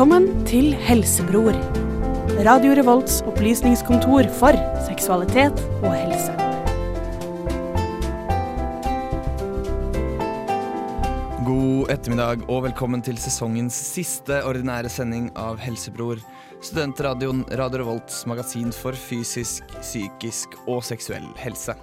[0.00, 1.52] Velkommen til Helsebror.
[2.46, 6.32] Radio Revolts opplysningskontor for seksualitet og helse.
[11.44, 16.24] God ettermiddag og velkommen til sesongens siste ordinære sending av Helsebror.
[16.64, 21.76] Studentradioen Radio Revolts magasin for fysisk, psykisk og seksuell helse.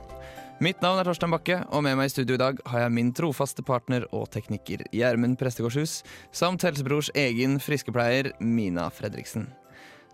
[0.57, 3.11] Mitt navn er Torstein Bakke, og med meg i studio i dag har jeg min
[3.13, 5.99] trofaste partner og tekniker Gjermund Prestegårdshus,
[6.33, 9.45] samt Helsebrors egen friskepleier Mina Fredriksen.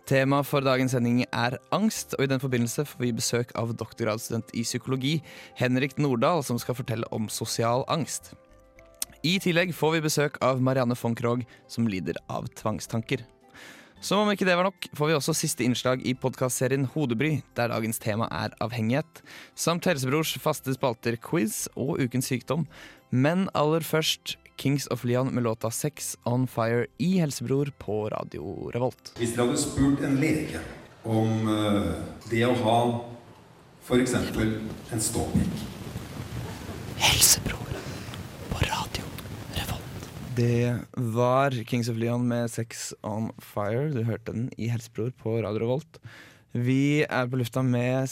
[0.04, 4.52] Temaet for dagens sending er angst, og i den forbindelse får vi besøk av doktorgradsstudent
[4.52, 5.14] i psykologi
[5.62, 8.34] Henrik Nordahl, som skal fortelle om sosial angst.
[9.24, 13.24] I tillegg får vi besøk av Marianne von Krogh, som lider av tvangstanker.
[14.04, 17.72] Som om ikke det var nok, får vi også siste innslag i podkastserien Hodebry, der
[17.72, 19.22] dagens tema er avhengighet,
[19.56, 22.66] samt Helsebrors faste spalter quiz og Ukens sykdom.
[23.16, 28.70] Men aller først Kings of Leon med låta Sex On Fire i Helsebror på Radio
[28.76, 29.14] Revolt.
[29.22, 30.60] Hvis dere hadde spurt en lege
[31.08, 31.92] om eh,
[32.28, 32.78] det å ha
[33.88, 34.20] f.eks.
[34.20, 35.64] en ståpikk
[37.00, 37.73] Helsebror.
[40.36, 43.90] Det var Kings of Leon med Sex On Fire.
[43.94, 46.00] Du hørte den i Helsebror på Radio Revolt.
[46.54, 48.10] Vi er på lufta med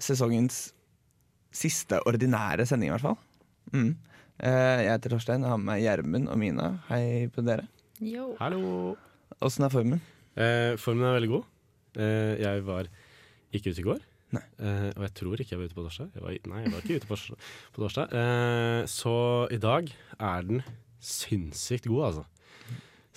[0.00, 0.70] sesongens
[1.54, 3.18] siste ordinære sending, i hvert fall.
[3.74, 3.92] Mm.
[4.40, 6.68] Eh, Jeg heter Torstein og har med meg Gjermund og Mina.
[6.88, 7.66] Hei på dere.
[8.40, 8.96] Hallo.
[9.42, 10.02] Åssen er formen?
[10.38, 11.48] Eh, formen er veldig god.
[11.98, 12.90] Eh, jeg var
[13.54, 14.04] ikke ute i går.
[14.34, 14.44] Nei.
[14.62, 16.10] Eh, og jeg tror ikke jeg var ute på torsdag.
[16.14, 17.18] Jeg var, nei, jeg var ikke ute på,
[17.74, 18.14] på torsdag.
[18.14, 19.16] Eh, så
[19.54, 20.62] i dag er den
[21.00, 22.26] sinnssykt god, altså.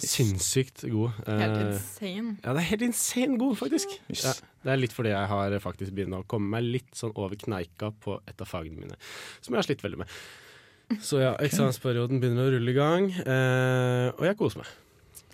[0.03, 1.11] Sinnssykt god.
[1.27, 2.37] Helt Eh, insane.
[2.43, 3.93] ja, det er helt insane god, faktisk.
[4.09, 4.31] Ja,
[4.65, 7.91] det er litt fordi jeg har faktisk begynt å komme meg litt sånn over kneika
[8.01, 8.97] på et av fagene mine,
[9.41, 10.09] som jeg har slitt veldig med.
[11.01, 14.73] Så ja, eksamensperioden begynner å rulle i gang, eh, og jeg koser meg.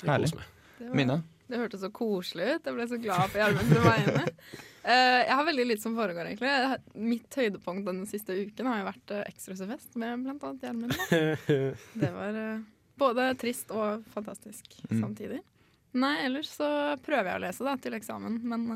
[0.03, 0.29] Jeg Herlig.
[0.29, 0.47] koser meg.
[0.79, 1.17] Det, var, Mina?
[1.49, 2.65] det hørtes så koselig ut.
[2.69, 4.25] Jeg ble så glad på Gjermund sine vegne.
[4.83, 6.51] Eh, jeg har veldig lite som foregår, egentlig.
[6.95, 10.93] Mitt høydepunkt den siste uken har jo vært uh, med blant annet Gjermund.
[12.03, 12.61] Det var eh,
[12.99, 15.01] både trist og fantastisk Mm.
[15.03, 15.41] samtidig.
[15.99, 16.67] Nei, ellers så
[17.03, 18.67] prøver jeg å lese da, til eksamen, men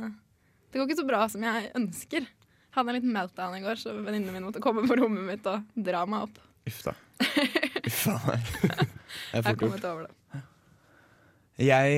[0.72, 2.26] det går ikke så bra som jeg ønsker.
[2.74, 5.62] Hadde en liten meltdown i går, så venninnene mine måtte komme på rommet mitt og
[5.78, 6.40] dra meg opp.
[6.70, 6.94] Uff da.
[7.90, 8.48] Uff a meg.
[8.64, 9.60] Er Jeg har fort gjort.
[9.62, 10.42] kommet over det.
[11.62, 11.98] Jeg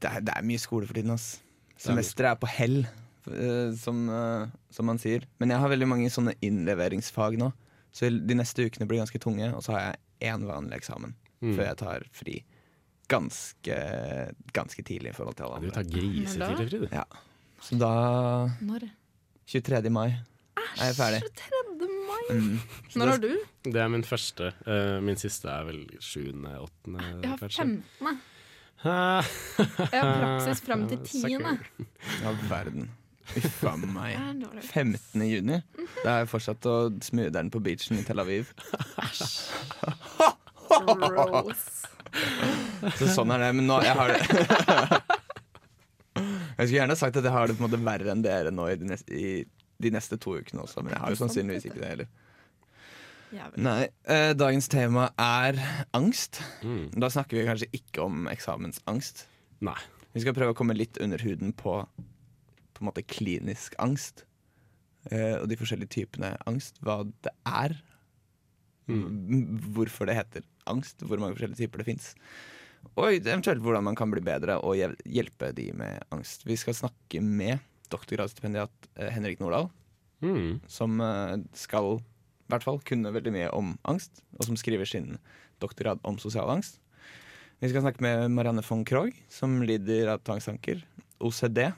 [0.00, 1.34] det, er, det er mye skole for tiden, ass.
[1.78, 2.78] Semesteret er på hell,
[3.28, 5.26] eh, som, eh, som man sier.
[5.40, 7.52] Men jeg har veldig mange sånne innleveringsfag nå.
[7.92, 11.54] Så de neste ukene blir ganske tunge, og så har jeg én vanlig eksamen Mm.
[11.56, 12.44] før jeg tar fri.
[13.08, 13.76] Ganske,
[14.52, 15.74] ganske tidlig i forhold til alle Du andre.
[15.76, 16.88] tar grisetidlig fri, du.
[16.92, 17.04] Ja.
[17.60, 17.90] Så da
[18.60, 18.90] Når?
[19.46, 19.90] 23.
[19.90, 21.20] mai er jeg ferdig.
[21.22, 21.88] 23.
[22.08, 22.40] mai.
[22.40, 22.60] Mm.
[22.96, 23.38] Når har du?
[23.64, 24.52] Det er min første.
[24.66, 27.56] Uh, min siste er vel sjuende, åttende, Jeg har kanskje.
[28.00, 28.18] 15.
[28.86, 31.52] Jeg har praksis frem til tiende.
[32.22, 32.84] Ja, verden.
[33.36, 34.12] Uff a meg.
[34.14, 34.62] Det er dårlig.
[34.70, 35.22] 15.
[35.26, 35.56] juni.
[36.04, 38.44] Har jeg fortsatt å smøre den på beachen i Tel Aviv.
[42.96, 43.50] Så sånn er det.
[43.58, 44.20] Men nå, jeg har det
[46.56, 48.64] Jeg skulle gjerne sagt at jeg har det på en måte verre enn dere nå
[48.72, 49.44] i de neste, i
[49.84, 52.08] de neste to ukene også, men jeg har jo sannsynligvis ikke det heller.
[53.34, 53.58] Jævlig.
[53.66, 55.58] Nei, eh, Dagens tema er
[55.94, 56.40] angst.
[56.62, 56.90] Mm.
[57.00, 59.24] Da snakker vi kanskje ikke om eksamensangst.
[59.66, 59.76] Nei.
[60.14, 61.82] Vi skal prøve å komme litt under huden på
[62.76, 64.24] På en måte klinisk angst.
[65.10, 66.78] eh, og de forskjellige typene angst.
[66.82, 67.76] Hva det er.
[68.88, 69.58] Mm.
[69.74, 70.98] Hvorfor det heter angst.
[71.02, 72.14] Hvor mange forskjellige typer det fins.
[72.96, 76.44] Og eventuelt hvordan man kan bli bedre og hjelpe de med angst.
[76.46, 77.58] Vi skal snakke med
[77.90, 79.70] doktorgradsstipendiat eh, Henrik Nordahl,
[80.22, 80.60] Mm.
[80.66, 81.98] som eh, skal
[82.46, 85.16] i hvert fall kunne veldig mye om angst, og som skriver sin
[85.62, 86.78] doktorgrad om sosial angst.
[87.60, 90.82] Vi skal snakke med Marianne von Krogh, som lider av tvangstanker.
[91.24, 91.72] OCD.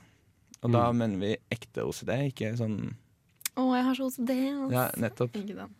[0.61, 0.97] Og da Mm.
[0.97, 2.95] mener vi ekte OCD, ikke sånn
[3.55, 4.31] Å, jeg har så OCD.
[4.53, 4.71] Altså.
[4.73, 5.33] Ja, nettopp.
[5.35, 5.73] Ikke den.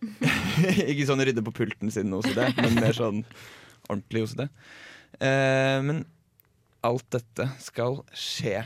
[0.90, 3.22] ikke sånn rydde på pulten sin OCD, men mer sånn
[3.88, 4.46] ordentlig OCD.
[5.20, 6.04] Eh, men
[6.86, 8.62] alt dette skal skje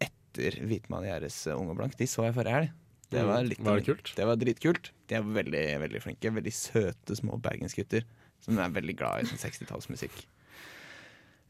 [0.00, 1.96] etter Hvitmann-Gjerdes Ung og blank.
[1.98, 2.70] De så jeg forrige helg.
[3.10, 3.48] Det var, Mm.
[3.50, 4.12] litt Var det kult?
[4.16, 4.90] Det var dritkult.
[5.08, 6.30] De er veldig veldig flinke.
[6.30, 8.04] Veldig søte små bergensgutter
[8.40, 10.22] som er veldig glad i sånn 60-tallsmusikk.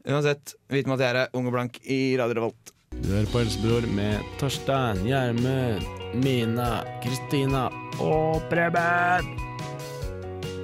[0.09, 2.71] Uansett, Hvitmann Gjerdet, Ung og blank i Radio Revolt.
[2.91, 5.85] Du hører på Helsebror med Torstein, Gjermund,
[6.23, 7.67] Mina, Kristina
[8.01, 9.29] og Preben.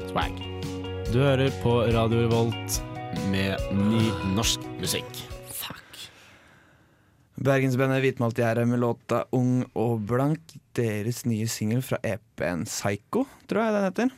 [0.10, 0.34] Swag.
[1.14, 2.82] Du hører på Radio Revolt
[3.32, 5.06] med ny norsk musikk.
[7.38, 10.56] Bergensbandet Hvitmalt Gjerde med låta Ung og blank.
[10.74, 14.16] Deres nye singel fra EP-en Psycho, tror jeg den heter.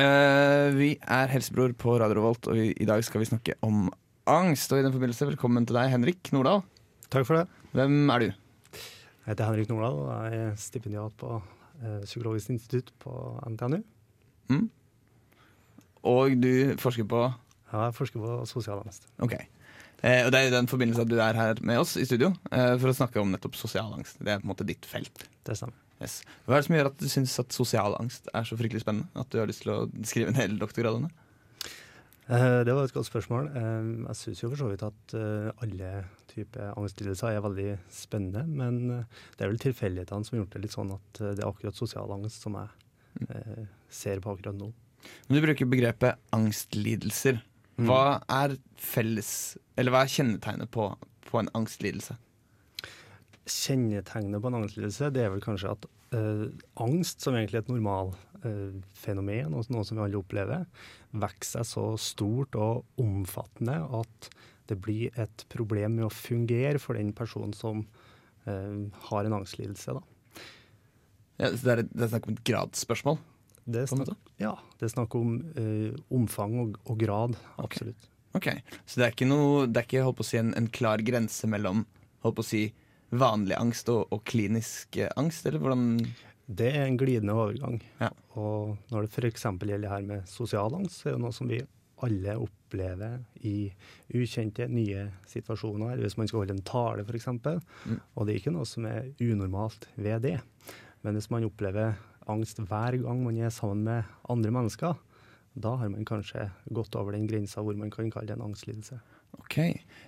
[0.00, 3.90] Uh, vi er Helsebror på Radio Revolt, og i, i dag skal vi snakke om
[4.24, 4.72] angst.
[4.72, 6.64] Og i den forbindelse, velkommen til deg, Henrik Nordahl.
[7.12, 7.68] Takk for det.
[7.76, 8.26] Hvem er du?
[8.32, 13.12] Jeg heter Henrik Nordahl og jeg er stipendiat på eh, Psykologisk institutt på
[13.52, 13.82] NTNU.
[14.48, 14.68] Mm?
[16.08, 19.10] Og du forsker på Ja, Jeg forsker på sosialangst.
[19.20, 19.36] Ok.
[19.36, 19.53] Eh,
[20.04, 22.74] og det er i den forbindelse at du er her med oss i studio eh,
[22.76, 24.18] for å snakke om nettopp sosial angst.
[24.20, 25.26] Det er på en måte ditt felt.
[25.46, 25.78] Det stemmer.
[26.02, 26.18] Yes.
[26.44, 29.08] Hva er det som gjør at du syns at sosial angst er så fryktelig spennende?
[29.16, 31.14] At du har lyst til å skrive en hel doktorgrad om det?
[32.24, 33.48] Eh, det var et godt spørsmål.
[33.52, 35.90] Eh, jeg syns jo for så vidt at eh, alle
[36.34, 40.64] typer angstlidelser er veldig spennende, men eh, det er vel tilfeldighetene som har gjort det
[40.64, 44.56] litt sånn at eh, det er akkurat sosial angst som jeg eh, ser på akkurat
[44.58, 44.70] nå.
[45.28, 47.42] Men du bruker begrepet angstlidelser.
[47.74, 47.88] Mm.
[47.88, 49.32] Hva er felles,
[49.78, 50.86] eller hva er kjennetegnet på,
[51.26, 52.16] på en angstlidelse?
[53.44, 56.46] Kjennetegnet på en angstlidelse det er vel kanskje at eh,
[56.84, 58.16] angst, som egentlig er et normalt
[58.46, 60.64] eh, fenomen, og noe som vi alle opplever,
[61.14, 64.30] vokser seg så stort og omfattende at
[64.70, 67.84] det blir et problem med å fungere for den personen som
[68.46, 69.98] eh, har en angstlidelse.
[69.98, 70.04] Da.
[71.42, 73.18] Ja, så det, er, det er snakk om et gradsspørsmål?
[73.64, 78.10] Det er ja, det er snakk om eh, omfang og, og grad, absolutt.
[78.34, 78.50] Ok,
[78.84, 81.00] Så det er ikke, noe, det er ikke holdt på å si, en, en klar
[81.06, 81.84] grense mellom
[82.24, 82.64] holdt på å si,
[83.14, 85.86] vanlig angst og, og klinisk eh, angst, eller hvordan
[86.44, 87.78] Det er en glidende overgang.
[88.00, 88.10] Ja.
[88.36, 89.46] Og når det f.eks.
[89.46, 91.62] gjelder her med sosial angst, så er det noe som vi
[92.04, 93.70] alle opplever i
[94.12, 96.02] ukjente, nye situasjoner.
[96.02, 97.30] Hvis man skal holde en tale, f.eks.
[97.30, 98.00] Mm.
[98.02, 100.38] Og det er ikke noe som er unormalt ved det.
[101.04, 101.96] Men hvis man opplever
[102.30, 104.94] angst hver gang man er sammen med andre mennesker,
[105.54, 108.98] da har man kanskje gått over den grensa hvor man kan kalle det en angstlidelse.
[109.42, 109.58] Ok,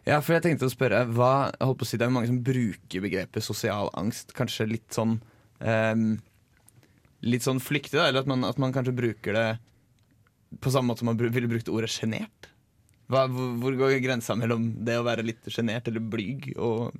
[0.06, 2.30] ja, for jeg tenkte å spørre hva, jeg holdt på å si, Det er mange
[2.30, 5.16] som bruker begrepet sosial angst Kanskje litt sånn
[5.58, 6.04] um,
[7.26, 9.48] Litt sånn flyktig, da eller at man, at man kanskje bruker det
[10.62, 12.46] på samme måte som man ville brukt ordet sjenert.
[13.10, 16.94] Hvor går grensa mellom det å være litt sjenert eller blyg og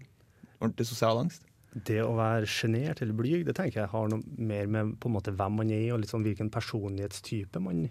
[0.59, 1.47] ordentlig sosial angst?
[1.77, 5.17] Det å være sjenert eller blyg, det tenker jeg har noe mer med på en
[5.19, 7.87] måte hvem man er, og litt sånn hvilken personlighetstype man,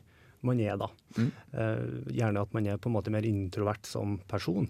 [0.45, 0.89] man er, da.
[1.19, 1.31] Mm.
[1.53, 4.69] Uh, gjerne at man er på en måte mer introvert som person.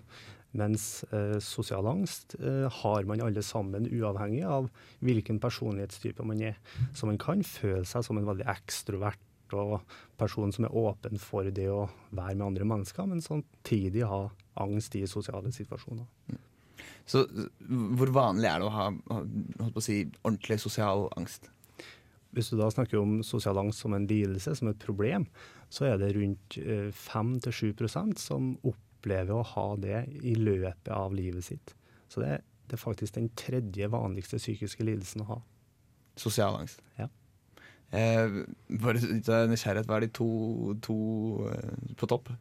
[0.56, 4.68] Mens uh, sosial angst uh, har man alle sammen, uavhengig av
[5.04, 6.60] hvilken personlighetstype man er.
[6.96, 9.22] Så man kan føle seg som en veldig ekstrovert
[9.56, 9.78] og
[10.18, 14.26] person som er åpen for det å være med andre mennesker, men samtidig ha
[14.64, 16.08] angst i sosiale situasjoner.
[17.06, 17.26] Så
[18.00, 21.50] hvor vanlig er det å ha holdt på å si, ordentlig sosial angst?
[22.36, 25.28] Hvis du da snakker om sosial angst som en lidelse, som et problem,
[25.72, 31.48] så er det rundt eh, 5-7% som opplever å ha det i løpet av livet
[31.48, 31.76] sitt.
[32.12, 35.40] Så det, det er faktisk den tredje vanligste psykiske lidelsen å ha.
[36.20, 36.84] Sosial angst?
[37.00, 37.08] Ja.
[37.96, 38.42] Eh,
[38.82, 40.28] bare ut av nysgjerrighet, hva er de to,
[40.84, 40.98] to
[41.52, 42.32] eh, på topp?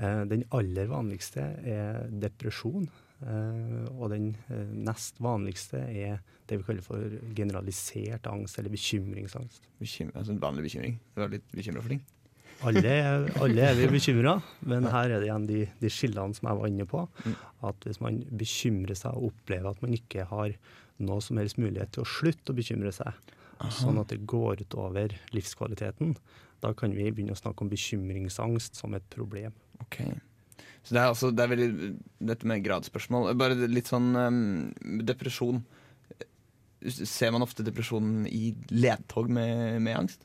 [0.00, 2.88] Eh, den aller vanligste er depresjon.
[3.26, 6.20] Eh, og den eh, nest vanligste er
[6.50, 9.68] det vi kaller for generalisert angst, eller bekymringsangst.
[9.80, 10.96] Bekym altså en vanlig bekymring?
[11.14, 12.02] Du er litt bekymra for ting?
[12.66, 12.94] Alle,
[13.40, 14.34] alle er vi bekymra,
[14.68, 17.06] men her er det igjen de, de skillene som jeg var inne på.
[17.24, 17.36] Mm.
[17.70, 20.56] At hvis man bekymrer seg og opplever at man ikke har
[21.00, 23.16] noe som helst mulighet til å slutte å bekymre seg,
[23.76, 26.14] sånn at det går utover livskvaliteten,
[26.60, 29.54] da kan vi begynne å snakke om bekymringsangst som et problem.
[29.80, 30.02] Ok.
[30.82, 31.70] Så det er altså det er veldig
[32.32, 33.34] dette med gradsspørsmål.
[33.38, 34.40] Bare litt sånn um,
[35.06, 35.60] depresjon.
[36.80, 40.24] Ser man ofte depresjonen i ledtog med, med angst?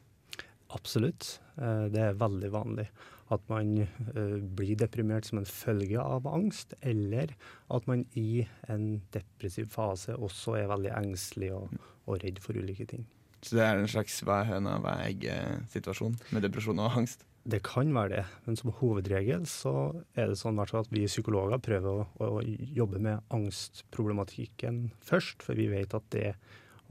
[0.76, 1.40] Absolutt.
[1.60, 2.88] Eh, Det er veldig vanlig
[3.34, 7.34] at man eh, blir deprimert som en følge av angst, eller
[7.74, 11.74] at man i en depressiv fase også er veldig engstelig og,
[12.06, 13.08] og redd for ulike ting.
[13.42, 17.26] Så det er en slags hva er høna, hva er egget-situasjon med depresjon og angst?
[17.46, 19.74] Det kan være det, men som hovedregel så
[20.18, 25.68] er det sånn at vi psykologer prøver å, å jobbe med angstproblematikken først, for vi
[25.70, 26.32] vet at det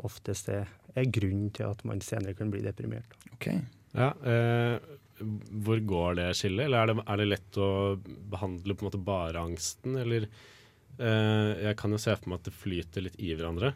[0.05, 3.17] oftest er, er grunnen til at man senere kan bli deprimert.
[3.35, 3.51] Ok.
[3.95, 4.79] Ja, eh,
[5.65, 6.67] hvor går det skillet?
[6.69, 7.71] Eller er det, er det lett å
[8.31, 12.51] behandle på en måte bare angsten, eller eh, Jeg kan jo se for meg at
[12.51, 13.75] det flyter litt i hverandre.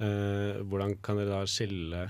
[0.00, 2.06] Eh, hvordan kan dere da skille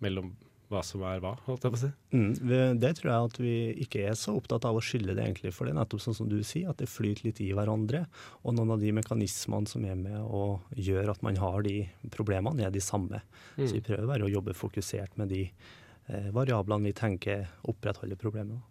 [0.00, 0.32] mellom
[0.70, 1.90] hva som er hva, holdt jeg på å si?
[2.14, 5.50] Mm, det tror jeg at vi ikke er så opptatt av å skylde det, egentlig.
[5.56, 8.04] For det er nettopp sånn som du sier, at det flyter litt i hverandre.
[8.44, 11.76] Og noen av de mekanismene som er med og gjør at man har de
[12.14, 13.22] problemene, er de samme.
[13.58, 18.62] Så vi prøver bare å jobbe fokusert med de eh, variablene vi tenker opprettholder problemet.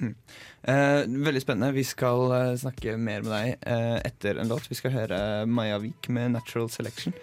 [0.00, 1.72] Eh, veldig spennende.
[1.76, 4.70] Vi skal eh, snakke mer med deg eh, etter en låt.
[4.70, 7.16] Vi skal høre Maja Vik med 'Natural Selection'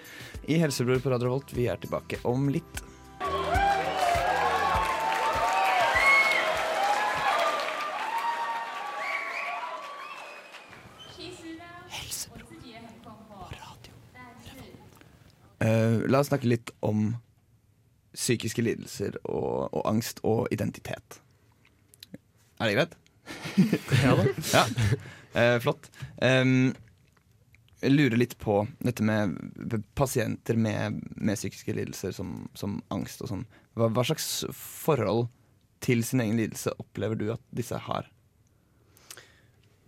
[0.48, 1.56] i Helsebror på Radio Volt.
[1.56, 2.84] Vi er tilbake om litt.
[15.64, 17.12] Eh, la oss snakke litt om
[18.18, 21.22] psykiske lidelser og, og angst og identitet.
[22.58, 22.98] Er det greit?
[24.04, 24.28] Ja da.
[24.54, 24.66] Ja,
[25.38, 25.90] Uh, flott.
[26.18, 26.72] Um,
[27.84, 29.36] jeg lurer litt på dette med
[29.94, 33.44] pasienter med, med psykiske lidelser som, som angst og sånn.
[33.78, 35.28] Hva, hva slags forhold
[35.86, 38.10] til sin egen lidelse opplever du at disse har?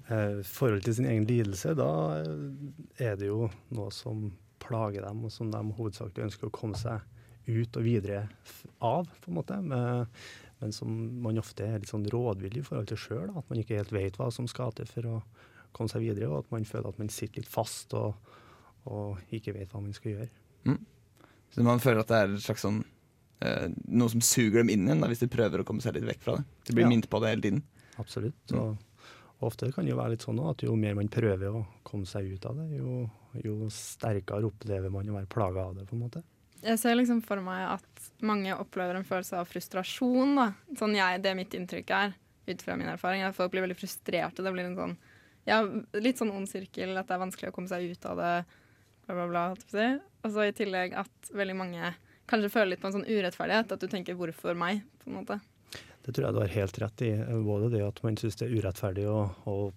[0.06, 1.90] Uh, forhold til sin egen lidelse, da
[3.02, 4.28] er det jo noe som
[4.70, 7.02] plager dem, og som de hovedsakelig ønsker å komme seg
[7.50, 8.28] ut og videre
[8.86, 9.58] av, på en måte.
[9.66, 10.06] Men,
[10.60, 10.92] men som
[11.24, 13.32] man ofte er litt sånn rådvillig i forhold til sjøl.
[13.40, 15.16] At man ikke helt vet hva som skal til for å
[15.74, 18.14] komme seg videre, og at man føler at man sitter litt fast og,
[18.90, 20.30] og ikke vet hva man skal gjøre.
[21.50, 22.84] Så man føler at det er et slags sånn
[23.42, 26.06] eh, noe som suger dem inn igjen, da, hvis de prøver å komme seg litt
[26.10, 26.46] vekk fra det.
[26.70, 26.92] De blir Ja.
[26.92, 27.64] minnet på det hele tiden.
[28.02, 28.54] Absolutt.
[28.54, 28.60] Mm.
[28.62, 29.08] Og,
[29.40, 32.06] og ofte kan det jo være litt sånn at jo mer man prøver å komme
[32.10, 33.08] seg ut av det, jo,
[33.44, 36.24] jo sterkere opplever man å være plaga av det, på en måte.
[36.60, 40.36] Jeg ser liksom for meg at mange opplever en følelse av frustrasjon.
[40.36, 40.50] Da.
[40.80, 42.18] Sånn jeg, det er mitt inntrykk er,
[42.50, 44.44] ut fra min erfaring, er at folk blir veldig frustrerte.
[44.44, 44.98] Det blir en sånn,
[45.48, 45.62] ja,
[45.96, 48.34] litt sånn ond sirkel, at det er vanskelig å komme seg ut av det,
[49.06, 49.46] bla, bla, bla.
[50.26, 51.94] Og så i tillegg at veldig mange
[52.30, 53.72] kanskje føler litt på en sånn urettferdighet.
[53.72, 55.40] At du tenker 'hvorfor meg?' på en måte.
[56.10, 57.10] Det tror jeg du har helt rett i.
[57.46, 59.20] Både det at man syns det er urettferdig å,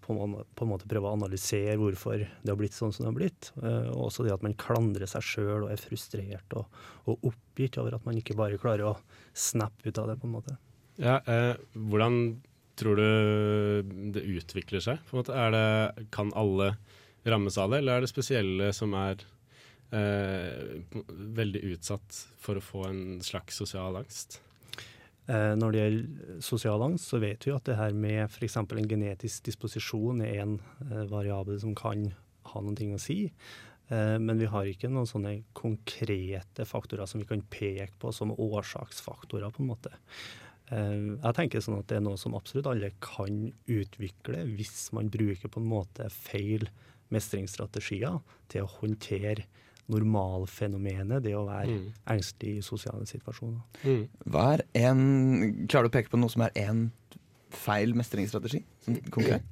[0.00, 0.36] på, en,
[0.70, 3.48] måte prøve å analysere hvorfor det har blitt sånn som det har blitt.
[3.60, 7.76] eh, Og også det at man klandrer seg sjøl og er frustrert og, og oppgitt
[7.82, 8.94] over at man ikke bare klarer å
[9.36, 10.54] snappe ut av det, på en måte.
[11.04, 12.16] Ja, eh, hvordan
[12.80, 15.02] tror du det utvikler seg?
[15.10, 15.42] På en måte?
[15.52, 16.70] Det, kan alle
[17.28, 19.20] rammes av det, eller er det spesielle som er
[19.92, 20.80] eh,
[21.36, 24.40] veldig utsatt for å få en slags sosial angst?
[25.30, 28.56] Eh, Når det gjelder sosial angst, så vet vi at det her med f.eks.
[28.58, 30.56] en genetisk disposisjon er en
[30.88, 32.08] eh, variabel som kan
[32.50, 33.30] ha ting å si.
[33.88, 38.34] Eh, Men vi har ikke noen sånne konkrete faktorer som vi kan peke på som
[38.34, 39.94] årsaksfaktorer, på en måte.
[40.72, 45.50] Jeg tenker sånn at det er noe som absolutt alle kan utvikle hvis man bruker
[45.52, 46.64] på en måte feil
[47.12, 49.44] mestringsstrategier til å håndtere
[49.92, 51.86] normalfenomenet, det å være Mm.
[52.16, 53.62] engstelig i sosiale situasjoner.
[53.84, 54.08] Mm.
[54.26, 56.90] Hva er en, klarer du å peke på noe som er én
[57.52, 58.64] feil mestringsstrategi?
[59.10, 59.42] Konkret?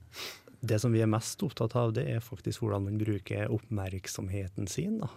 [0.62, 4.98] Det som vi er mest opptatt av, det er faktisk hvordan man bruker oppmerksomheten sin.
[5.00, 5.08] Da.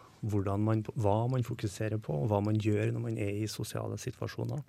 [0.57, 4.61] Man, hva man fokuserer på, og hva man gjør når man er i sosiale situasjoner.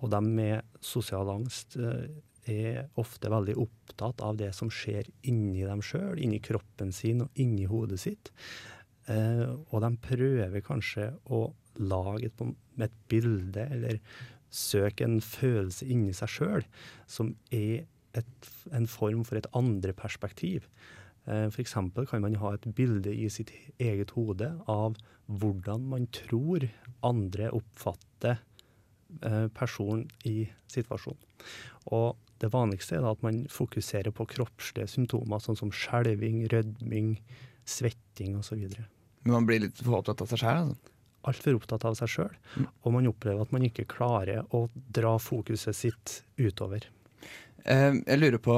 [0.00, 2.08] Og de med sosial angst eh,
[2.50, 7.30] er ofte veldig opptatt av det som skjer inni dem sjøl, inni kroppen sin og
[7.38, 8.32] inni hodet sitt.
[9.10, 11.48] Eh, og de prøver kanskje å
[11.80, 12.44] lage et,
[12.86, 13.98] et bilde eller
[14.50, 16.66] søke en følelse inni seg sjøl
[17.10, 17.86] som er
[18.18, 20.66] et, en form for et andre perspektiv.
[21.26, 21.76] Eh, F.eks.
[22.10, 24.98] kan man ha et bilde i sitt eget hode av
[25.30, 26.66] hvordan man tror
[27.06, 28.40] andre oppfatter
[29.22, 31.22] eh, personen i situasjonen.
[31.94, 37.14] Og det vanligste er at man fokuserer på kroppslige symptomer, sånn som skjelving, rødming,
[37.68, 38.64] svetting osv.
[39.24, 40.96] Men man blir litt for opptatt av seg sjæl, altså.
[41.28, 45.76] Altfor opptatt av seg sjøl, og man opplever at man ikke klarer å dra fokuset
[45.76, 46.86] sitt utover.
[47.68, 48.56] Eh, jeg lurer på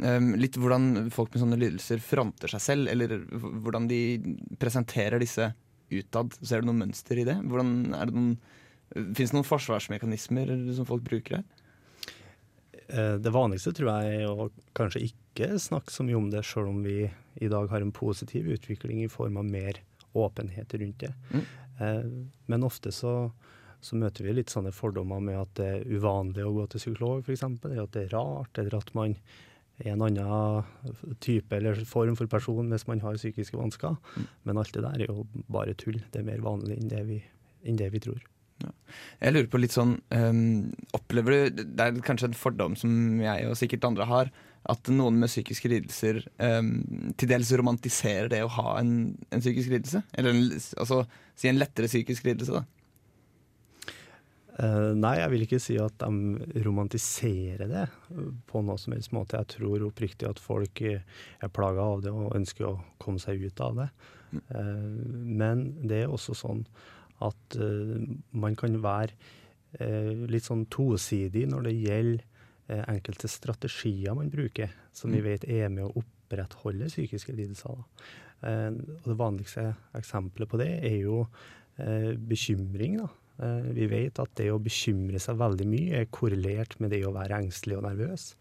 [0.00, 4.00] eh, litt hvordan folk med sånne lidelser fronter seg selv, eller hvordan de
[4.56, 5.50] presenterer disse
[5.92, 6.32] utad.
[6.40, 7.36] Ser du noe mønster i det?
[7.44, 8.32] Hvordan er det noen
[8.88, 11.42] Fins det noen forsvarsmekanismer som folk bruker her?
[12.88, 16.70] Eh, Det vanligste tror jeg er å kanskje ikke snakke så mye om det, sjøl
[16.70, 19.78] om vi i dag har en positiv utvikling i form av mer
[20.16, 21.12] åpenhet rundt det.
[21.30, 21.44] Mm.
[21.80, 22.08] Eh,
[22.48, 23.30] Men ofte så,
[23.80, 27.22] så møter vi litt sånne fordommer med at det er uvanlig å gå til psykolog,
[27.22, 27.44] f.eks.
[27.44, 29.14] At det er rart, eller at man
[29.78, 30.64] er en annen
[31.22, 33.94] type eller form for person hvis man har psykiske vansker.
[34.42, 36.00] Men alt det der er jo bare tull.
[36.10, 37.20] Det er mer vanlig enn det vi,
[37.62, 38.18] enn det vi tror.
[38.58, 43.46] Jeg lurer på litt sånn um, Opplever du Det er kanskje en fordom som jeg
[43.46, 44.32] og sikkert andre har,
[44.68, 46.72] at noen med psykiske lidelser um,
[47.20, 50.02] til dels romantiserer det å ha en, en psykisk lidelse?
[50.18, 50.42] Eller en,
[50.80, 51.04] altså
[51.38, 52.66] si en lettere psykisk lidelse, da.
[54.58, 59.12] Uh, nei, jeg vil ikke si at de romantiserer det eh, på noe som helst
[59.14, 59.38] måte.
[59.38, 61.04] Jeg tror oppriktig at folk eh,
[61.38, 63.86] er plaga av det og ønsker å komme seg ut av det.
[64.34, 64.80] Eh,
[65.14, 66.64] men det er også sånn
[67.24, 68.06] at eh,
[68.38, 69.14] man kan være
[69.80, 72.24] eh, litt sånn tosidig når det gjelder
[72.68, 75.28] eh, enkelte strategier man bruker, som vi Mm.
[75.30, 77.84] vet er med å opprettholde psykiske lidelser.
[78.38, 81.24] Og det vanligste eksempelet på det er jo
[82.28, 83.00] bekymring.
[83.00, 83.08] Da.
[83.74, 87.40] Vi vet at det å bekymre seg veldig mye er korrelert med det å være
[87.42, 88.36] engstelig og nervøs.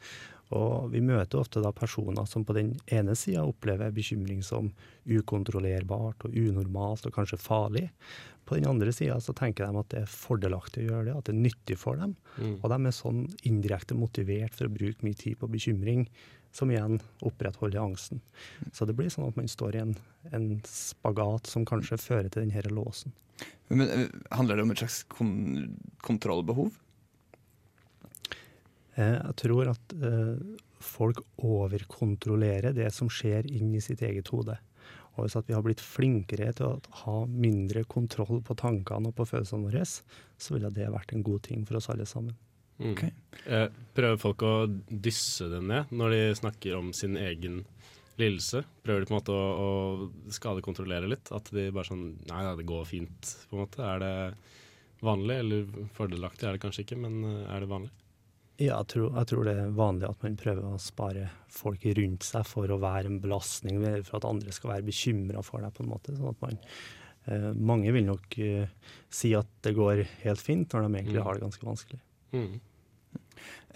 [0.56, 4.72] Og vi møter ofte da personer som på den ene sida opplever bekymring som
[5.04, 7.90] ukontrollerbart og unormalt og kanskje farlig.
[8.48, 11.28] På den andre sida så tenker de at det er fordelaktig å gjøre det, at
[11.28, 12.16] det er nyttig for dem.
[12.40, 12.56] Mm.
[12.62, 16.08] Og de er sånn indirekte motivert for å bruke mye tid på bekymring,
[16.56, 18.22] som igjen opprettholder angsten.
[18.74, 19.96] Så det blir sånn at man står i en,
[20.32, 23.12] en spagat som kanskje fører til denne låsen.
[23.68, 25.34] Men, eh, handler det om et slags kon
[26.02, 26.72] kontrollbehov?
[28.98, 30.38] Eh, Jeg tror at eh,
[30.84, 34.58] folk overkontrollerer det som skjer inn i sitt eget hode.
[35.18, 39.16] Og hvis at vi har blitt flinkere til å ha mindre kontroll på tankene og
[39.18, 42.36] på følelsene våre, så ville det vært en god ting for oss alle sammen.
[42.78, 42.92] Mm.
[42.92, 43.10] Okay.
[43.50, 43.66] Eh,
[43.98, 47.64] prøver folk å dysse det ned når de snakker om sin egen
[48.22, 48.62] lidelse?
[48.86, 51.32] Prøver de på en måte å, å skadekontrollere litt?
[51.34, 53.82] At de bare sånn Nei da, det går fint, på en måte.
[53.82, 54.14] Er det
[55.06, 57.94] vanlig, eller fordelaktig er det kanskje ikke, men eh, er det vanlig?
[58.58, 62.24] Ja, jeg tror, jeg tror det er vanlig at man prøver å spare folk rundt
[62.26, 65.76] seg for å være en belastning, eller for at andre skal være bekymra for deg,
[65.78, 66.16] på en måte.
[66.18, 66.58] Sånn at man,
[67.28, 68.66] eh, mange vil nok eh,
[69.14, 71.24] si at det går helt fint, når de egentlig Mm.
[71.28, 72.00] har det ganske vanskelig.
[72.34, 72.60] Mm.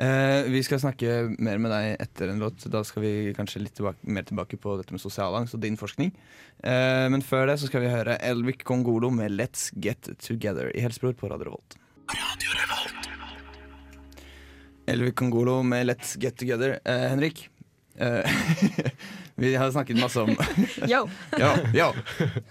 [0.01, 2.65] Eh, vi skal snakke mer med deg etter en låt.
[2.71, 5.77] Da skal vi kanskje litt tilbake, mer tilbake på dette med sosial angst og din
[5.77, 6.11] forskning.
[6.63, 10.81] Eh, men før det så skal vi høre Elvik Kongolo med 'Let's Get Together' i
[10.81, 11.77] Helsebror på Radio Revolt.
[14.91, 16.79] Elvik Kongolo med 'Let's Get Together'.
[16.85, 17.49] Eh, Henrik,
[17.95, 18.27] eh,
[19.35, 20.29] vi har snakket masse om
[20.91, 21.05] Yo!
[21.39, 21.87] yo, yo.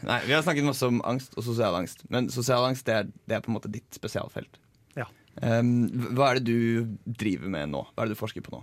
[0.03, 2.05] Nei, vi har snakket masse om angst og sosial angst.
[2.11, 4.59] Men sosial angst det er, det er på en måte ditt spesialfelt.
[4.97, 5.07] Ja.
[5.43, 7.85] Um, hva er det du driver med nå?
[7.95, 8.63] Hva er det du forsker på nå?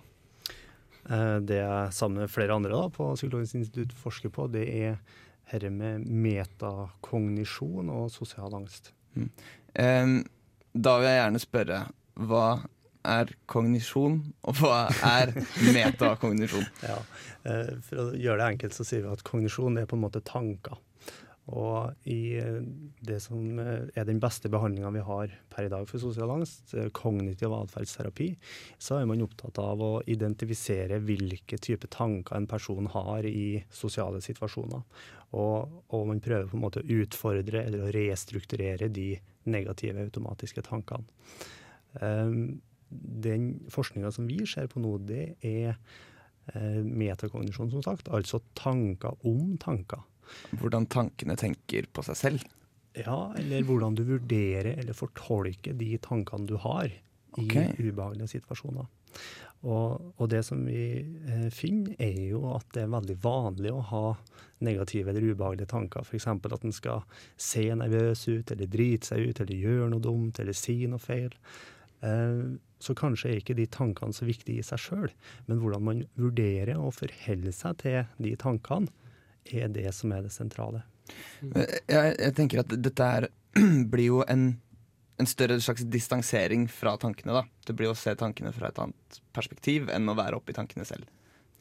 [1.10, 4.98] Eh, Det jeg sammen med flere andre da, på Psykologisk institutt forsker på, det er
[5.52, 8.92] dette med metakognisjon og sosial angst.
[9.16, 10.18] Um,
[10.76, 11.78] da vil jeg gjerne spørre
[12.28, 12.44] hva
[13.08, 15.34] er kognisjon, og hva er
[15.74, 16.68] metakognisjon?
[16.88, 17.00] Ja.
[17.48, 20.24] eh, For å gjøre det enkelt så sier vi at kognisjon er på en måte
[20.26, 20.78] tanker.
[21.48, 22.60] Og i eh,
[23.08, 26.76] det som eh, er den beste behandlinga vi har per i dag for sosial angst,
[26.98, 28.34] kognitiv atferdsterapi,
[28.84, 34.20] så er man opptatt av å identifisere hvilke typer tanker en person har i sosiale
[34.24, 34.84] situasjoner.
[35.36, 39.14] Og, og man prøver på en måte å utfordre eller å restrukturere de
[39.48, 41.08] negative automatiske tankene.
[42.02, 45.74] Um, den forskninga som vi ser på nå, det er
[46.54, 48.10] eh, metakognisjon, som sagt.
[48.14, 50.04] Altså tanker om tanker.
[50.60, 52.46] Hvordan tankene tenker på seg selv?
[52.98, 56.96] Ja, eller hvordan du vurderer eller fortolker de tankene du har i
[57.38, 57.54] Ok.
[57.78, 58.88] ubehagelige situasjoner.
[59.68, 63.84] Og, og det som vi eh, finner, er jo at det er veldig vanlig å
[63.92, 64.04] ha
[64.66, 66.06] negative eller ubehagelige tanker.
[66.06, 66.28] F.eks.
[66.28, 67.04] at en skal
[67.38, 71.34] se nervøs ut, eller drite seg ut, eller gjøre noe dumt, eller si noe feil.
[72.06, 75.10] Eh, så kanskje er ikke de tankene så viktige i seg sjøl,
[75.48, 78.92] men hvordan man vurderer og forholder seg til de tankene,
[79.48, 80.84] er det som er det sentrale.
[81.56, 83.30] Jeg, jeg tenker at dette her
[83.92, 84.50] blir jo en,
[85.18, 87.40] en større slags distansering fra tankene.
[87.40, 90.86] da Det blir å se tankene fra et annet perspektiv enn å være oppi tankene
[90.88, 91.08] selv.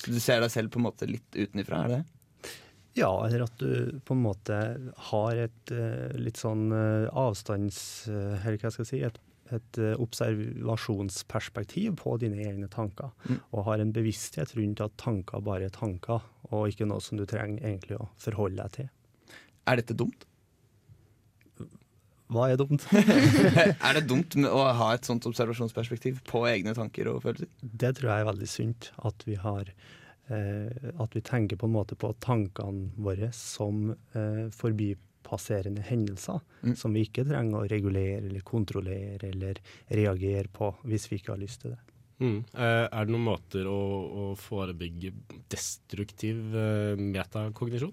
[0.03, 2.05] Så du ser deg selv på en måte litt utenifra, er det det?
[2.97, 4.57] Ja, eller at du på en måte
[5.11, 7.79] har et eh, litt sånn eh, avstands...
[8.09, 9.19] eh, eller hva skal jeg si, et,
[9.55, 13.13] et eh, observasjonsperspektiv på dine egne tanker.
[13.27, 13.41] Mm.
[13.53, 17.27] Og har en bevissthet rundt at tanker bare er tanker, og ikke noe som du
[17.29, 18.89] trenger egentlig å forholde deg til.
[19.67, 20.27] Er dette dumt?
[22.33, 22.83] Hva er dumt?
[23.87, 27.51] er det dumt å ha et sånt observasjonsperspektiv på egne tanker og følelser?
[27.63, 28.91] Det tror jeg er veldig sunt.
[29.07, 34.49] At vi har eh, At vi tenker på en måte på tankene våre som eh,
[35.27, 36.41] forbipasserende hendelser.
[36.63, 36.77] Mm.
[36.77, 41.41] Som vi ikke trenger å regulere eller kontrollere eller reagere på hvis vi ikke har
[41.43, 41.81] lyst til det.
[42.19, 42.45] Mm.
[42.55, 45.13] Eh, er det noen måter å, å forebygge
[45.53, 47.93] destruktiv eh, metakognisjon?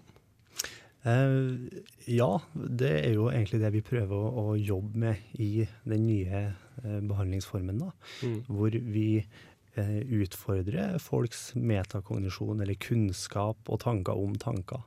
[1.03, 6.05] Eh, ja, det er jo egentlig det vi prøver å, å jobbe med i den
[6.07, 7.81] nye eh, behandlingsformen.
[7.83, 7.91] da.
[8.23, 8.43] Mm.
[8.47, 9.25] hvor vi
[9.73, 14.83] utfordrer folks metakognisjon eller kunnskap og tanker om tanker.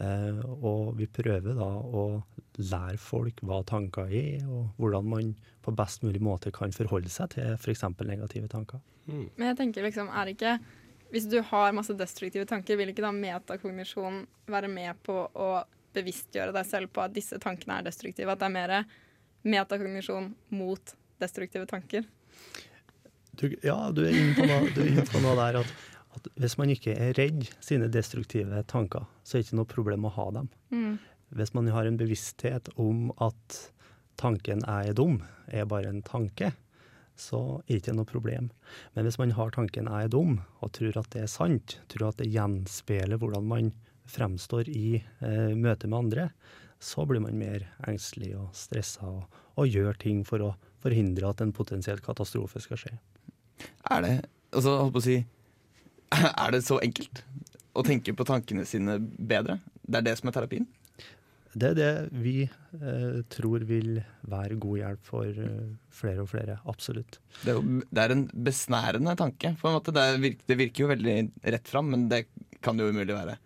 [0.00, 2.06] Eh, og vi prøver da å
[2.60, 5.30] lære folk hva tanker er, og hvordan man
[5.64, 7.86] på best mulig måte kan forholde seg til f.eks.
[8.04, 8.82] negative tanker.
[9.06, 9.28] Mm.
[9.36, 10.58] Men jeg tenker liksom, er ikke
[11.06, 15.50] Hvis du har masse destruktive tanker, vil ikke da metakognisjon være med på å
[15.94, 18.32] bevisstgjøre deg selv på at disse tankene er destruktive?
[18.32, 18.72] At det er mer
[19.46, 22.02] metakognisjon mot destruktive tanker?
[23.38, 25.72] Du, ja, du er inne på noe, du er inne på noe der at,
[26.16, 30.08] at hvis man ikke er redd sine destruktive tanker, så er det ikke noe problem
[30.08, 30.50] å ha dem.
[30.72, 30.92] Mm.
[31.36, 33.58] Hvis man har en bevissthet om at
[34.16, 36.52] tanken 'jeg er dum' er bare en tanke,
[37.16, 38.50] så er det ikke noe problem.
[38.94, 42.08] Men hvis man har tanken 'jeg er dum', og tror at det er sant, tror
[42.08, 43.72] at det gjenspeiler hvordan man
[44.06, 46.30] fremstår i eh, møte med andre,
[46.78, 49.24] så blir man mer engstelig og stressa og,
[49.56, 52.98] og gjør ting for å forhindre at en potensiell katastrofe skal skje.
[53.90, 54.14] Er det
[54.52, 55.16] altså, holdt på å si,
[56.44, 57.22] er det så enkelt
[57.76, 59.60] å tenke på tankene sine bedre?
[59.86, 60.66] Det er det som er terapien?
[61.56, 66.58] Det er det vi eh, tror vil være god hjelp for eh, flere og flere.
[66.68, 67.16] Absolutt.
[67.40, 69.54] Det er, jo, det er en besnærende tanke.
[69.60, 69.94] på en måte.
[69.96, 71.16] Det virker, det virker jo veldig
[71.56, 72.26] rett fram, men det
[72.60, 73.38] kan jo umulig være.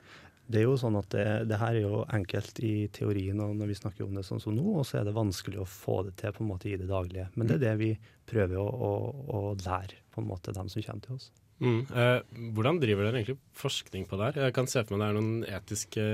[0.51, 3.71] Det er jo sånn at det, det, her er jo enkelt i teorien og når
[3.71, 6.17] vi snakker om det sånn som nå, og så er det vanskelig å få det
[6.19, 7.29] til på en måte i det daglige.
[7.37, 7.93] Men det er det vi
[8.27, 8.91] prøver å, å,
[9.39, 11.31] å lære på en måte dem som kommer til oss.
[11.61, 11.81] Mm.
[11.93, 12.19] Eh,
[12.57, 14.47] hvordan driver dere egentlig forskning på det her?
[14.47, 16.05] Jeg kan se for meg det er noen etiske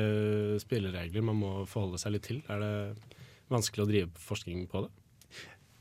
[0.63, 2.41] spilleregler man må forholde seg litt til.
[2.51, 2.73] Er det
[3.53, 4.95] vanskelig å drive forskning på det?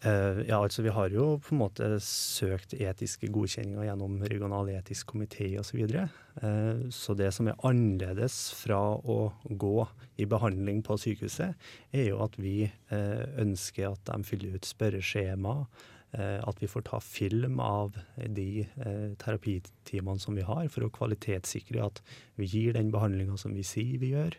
[0.06, 5.16] Eh, ja, altså Vi har jo på en måte søkt etiske godkjenninger gjennom regional etisk
[5.16, 5.72] komité osv.
[5.72, 6.06] Så, videre.
[6.42, 9.88] eh, så det som er annerledes fra å gå
[10.22, 11.58] i behandling på sykehuset,
[11.92, 16.86] er jo at vi eh, ønsker at de fyller ut spørreskjema Eh, at vi får
[16.88, 22.02] ta film av de eh, terapitimene som vi har, for å kvalitetssikre at
[22.40, 24.38] vi gir den behandlinga som vi sier vi gjør,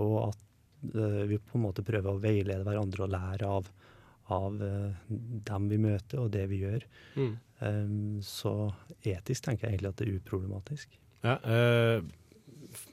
[0.00, 0.46] og at
[0.94, 3.68] eh, vi på en måte prøver å veilede hverandre og lære av,
[4.38, 4.62] av
[5.50, 6.88] dem vi møter og det vi gjør.
[7.18, 7.34] Mm.
[7.58, 8.70] Um, så
[9.02, 10.98] etisk tenker jeg egentlig at det er uproblematisk.
[11.26, 12.04] Ja, øh,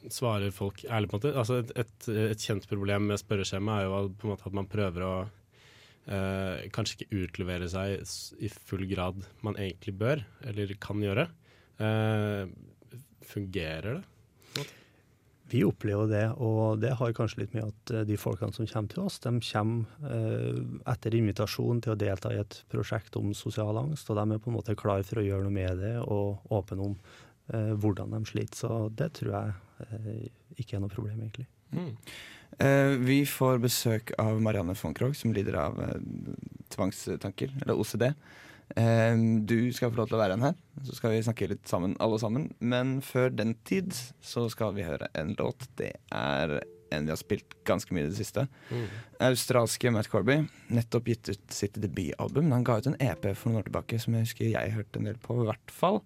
[0.09, 1.33] svarer folk ærlig på en måte?
[1.37, 5.15] Altså et, et, et kjent problem med spørreskjema er jo at man prøver å
[6.07, 8.01] eh, kanskje ikke utlevere seg
[8.39, 11.29] i full grad man egentlig bør, eller kan gjøre.
[11.81, 12.51] Eh,
[13.25, 14.03] fungerer det?
[15.47, 18.89] Vi opplever det, og det har kanskje litt med at eh, de folkene som kommer
[18.91, 23.77] til oss, de kommer eh, etter invitasjon til å delta i et prosjekt om sosial
[23.77, 26.49] angst, og de er på en måte klar for å gjøre noe med det og
[26.55, 26.95] åpne om
[27.53, 28.57] eh, hvordan de sliter.
[28.63, 31.45] Så det tror jeg ikke er noe problem, egentlig.
[31.75, 31.93] Mm.
[32.59, 35.97] Eh, vi får besøk av Marianne von Krogh, som lider av eh,
[36.71, 38.07] tvangstanker, eller OCD.
[38.75, 40.55] Eh, du skal få lov til å være igjen her,
[40.87, 42.47] så skal vi snakke litt sammen, alle sammen.
[42.59, 43.91] Men før den tid
[44.23, 45.67] så skal vi høre en låt.
[45.79, 46.61] Det er
[46.93, 48.45] en vi har spilt ganske mye i det siste.
[48.69, 48.85] Mm.
[49.27, 50.43] Australske Matt Corby.
[50.71, 52.53] Nettopp gitt ut sitt debutalbum.
[52.53, 55.09] Han ga ut en EP for noen år tilbake som jeg husker jeg hørte en
[55.09, 55.99] del på, i hvert fall.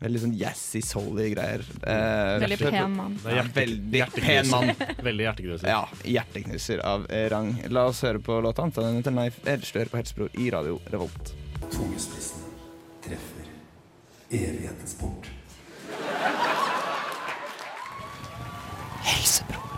[0.00, 1.60] Veldig sånn jazzy, souly greier.
[1.84, 3.18] Eh, veldig pen mann.
[3.28, 4.70] Ja, veldig pen mann.
[5.08, 5.68] veldig hjerteknuser.
[5.68, 7.52] Ja, hjerteknuser av rang.
[7.68, 8.64] La oss høre på låta.
[8.78, 9.68] Den heter Leif Edge.
[9.76, 11.34] Du på Helsebror i Radio Revolt.
[11.68, 12.48] Tungespissen
[13.04, 13.52] treffer
[14.30, 15.28] evighetens port.
[19.04, 19.70] Helsebror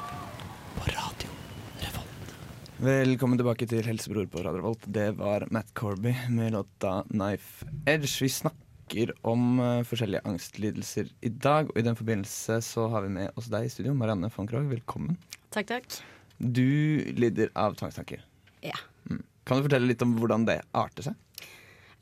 [0.78, 1.34] på Radio
[1.82, 2.34] Revolt.
[2.78, 4.86] Velkommen tilbake til Helsebror på Radio Revolt.
[4.86, 8.22] Det var Matt Corby med låta Knife Edge.
[8.22, 11.70] Vi snakker snakker om uh, forskjellige angstlidelser i dag.
[11.70, 14.68] Og i den forbindelse så har vi med oss deg i studio, Marianne von Krogh.
[14.68, 15.16] Velkommen.
[15.50, 16.02] Takk, takk.
[16.38, 18.24] Du lider av tvangstanker.
[18.62, 18.76] Ja.
[19.10, 19.22] Mm.
[19.44, 21.14] Kan du fortelle litt om hvordan det arter seg?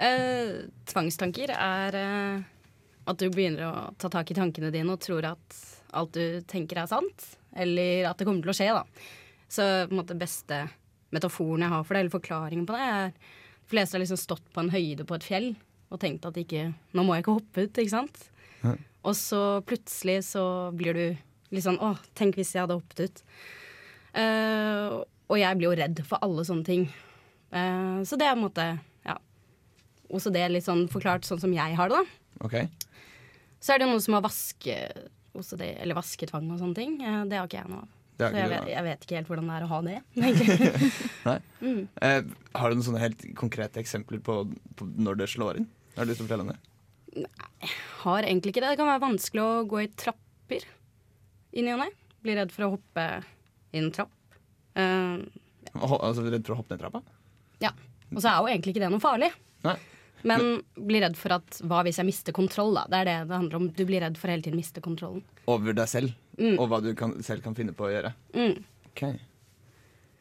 [0.01, 2.41] Uh, tvangstanker er uh,
[3.07, 5.61] at du begynner å ta tak i tankene dine og tror at
[5.93, 7.27] alt du tenker er sant.
[7.57, 8.85] Eller at det kommer til å skje, da.
[9.51, 10.69] Så på en måte beste
[11.11, 13.11] metaforen jeg har for det, eller forklaringen på det, er
[13.61, 15.53] De fleste har liksom stått på en høyde på et fjell
[15.91, 18.23] og tenkt at ikke, nå må jeg ikke hoppe ut, ikke sant.
[18.63, 18.77] Ja.
[19.09, 20.45] Og så plutselig så
[20.77, 21.05] blir du
[21.51, 23.23] litt sånn Å, tenk hvis jeg hadde hoppet ut.
[24.15, 25.01] Uh,
[25.31, 26.85] og jeg blir jo redd for alle sånne ting.
[27.51, 28.67] Uh, så det er på en måte
[29.07, 29.17] ja,
[30.11, 32.45] også det litt sånn forklart sånn som jeg har det, da.
[32.47, 32.69] Okay.
[33.61, 34.77] Så er det jo noen som har vaske,
[35.37, 37.01] OCD, eller vasketvang og sånne ting.
[37.03, 37.97] Uh, det har ikke jeg noe av.
[38.21, 39.99] Så jeg vet, jeg vet, ikke helt hvordan det er å ha det.
[41.25, 41.37] Nei.
[41.65, 41.79] Mm.
[42.53, 44.43] har du noen sånne helt konkrete eksempler på,
[44.77, 45.69] på når det slår inn?
[46.01, 46.61] Har du lyst til å fortelle om det?
[47.21, 47.71] Nei,
[48.07, 48.71] har egentlig ikke det.
[48.73, 50.63] Det kan være vanskelig å gå i trapper
[51.53, 51.89] i ny og ne.
[52.25, 54.15] Blir redd for å hoppe i en trapp.
[54.73, 55.21] Uh,
[55.67, 55.91] ja.
[55.99, 57.03] Altså redd for å hoppe ned trappa?
[57.61, 57.75] Ja.
[58.15, 59.29] Og så er jo egentlig ikke det noe farlig.
[59.67, 59.77] Nei.
[60.25, 62.87] Men, blir bli redd for at hva hvis jeg mister kontroll, da.
[62.89, 63.69] Det er det det handler om.
[63.77, 65.21] Du blir redd for hele tiden å miste kontrollen.
[65.53, 66.17] Over deg selv?
[66.41, 66.55] Mm.
[66.55, 68.17] Og hva du kan, selv kan finne på å gjøre?
[68.33, 68.57] Mm.
[68.89, 69.05] Ok.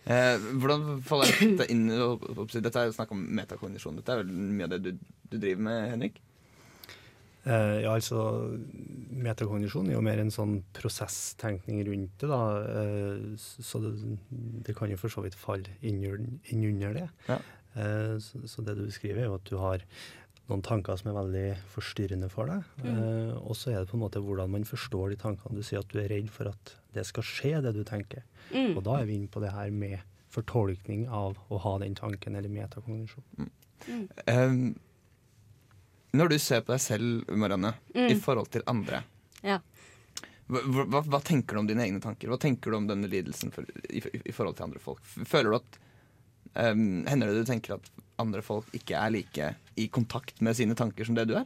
[0.05, 3.99] Eh, hvordan faller dette inn Dette er jo snakk om metakognisjon.
[3.99, 6.21] Dette er vel mye av det du, du driver med, Henrik?
[7.47, 8.19] Eh, ja, altså
[9.15, 12.29] Metakognisjon er jo mer en sånn prosesstenkning rundt det.
[12.31, 12.41] da,
[12.81, 13.93] eh, Så det,
[14.67, 17.07] det, kan jo for så vidt falle inn, inn under det.
[17.29, 17.39] Ja.
[17.75, 19.85] Eh, så, så, det du beskriver, er jo at du har
[20.49, 22.67] noen tanker som er veldig forstyrrende for deg.
[22.83, 22.89] Mm.
[22.91, 25.57] Eh, og så er det på en måte hvordan man forstår de tankene.
[25.59, 28.25] Du sier at du er redd for at det skal skje, det du tenker.
[28.51, 28.73] Mm.
[28.77, 29.99] Og da er vi inne på det her med
[30.33, 33.25] fortolkning av å ha den tanken, eller metakognisjon.
[33.39, 34.05] Mm.
[34.29, 34.61] Um,
[36.13, 39.03] Når du ser på deg selv, Marianne, i forhold til andre,
[39.45, 39.59] Ja.
[40.49, 42.29] hva, hva, hva tenker du om dine egne tanker?
[42.29, 45.01] Hva tenker du om denne lidelsen for, i, i, i forhold til andre folk?
[45.05, 45.79] Føler du at
[46.55, 50.75] um, Hender det du tenker at andre folk ikke er like i kontakt med sine
[50.75, 51.45] tanker som det du er?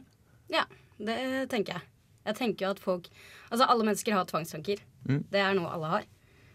[0.52, 0.64] Ja,
[0.98, 1.18] det
[1.52, 1.88] tenker jeg.
[2.24, 3.08] Jeg tenker jo at folk
[3.50, 4.80] Altså, alle mennesker har tvangstanker.
[5.06, 5.22] Mm.
[5.30, 6.06] Det er noe alle har.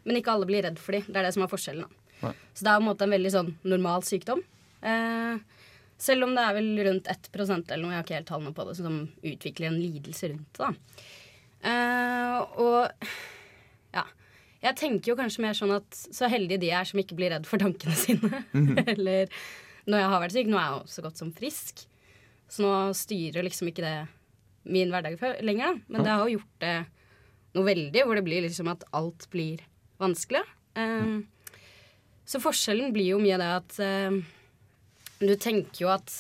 [0.04, 1.06] Men ikke alle blir redd for dem.
[1.08, 1.98] Det er det som er forskjellen.
[2.20, 2.34] Nei.
[2.52, 4.42] Så det er på en måte en veldig sånn normal sykdom.
[4.82, 5.64] Eh,
[6.00, 8.66] selv om det er vel rundt 1 eller noe, jeg har ikke helt tallene på
[8.68, 9.00] det, som
[9.32, 10.72] utvikler en lidelse rundt det.
[11.70, 13.06] Eh, og.
[14.60, 17.48] Jeg tenker jo kanskje mer sånn at så heldige de er som ikke blir redd
[17.48, 18.44] for tankene sine.
[18.94, 19.32] eller
[19.90, 20.50] når jeg har vært syk.
[20.52, 21.84] Nå er jeg jo så godt som frisk.
[22.50, 23.98] Så nå styrer liksom ikke det
[24.70, 25.86] min hverdag lenger, da.
[25.88, 26.74] Men det har jo gjort det
[27.56, 29.64] noe veldig, hvor det blir liksom at alt blir
[30.02, 30.44] vanskelig.
[30.78, 31.24] Um,
[32.30, 33.80] så forskjellen blir jo mye det at
[34.12, 34.20] um,
[35.20, 36.14] du tenker jo at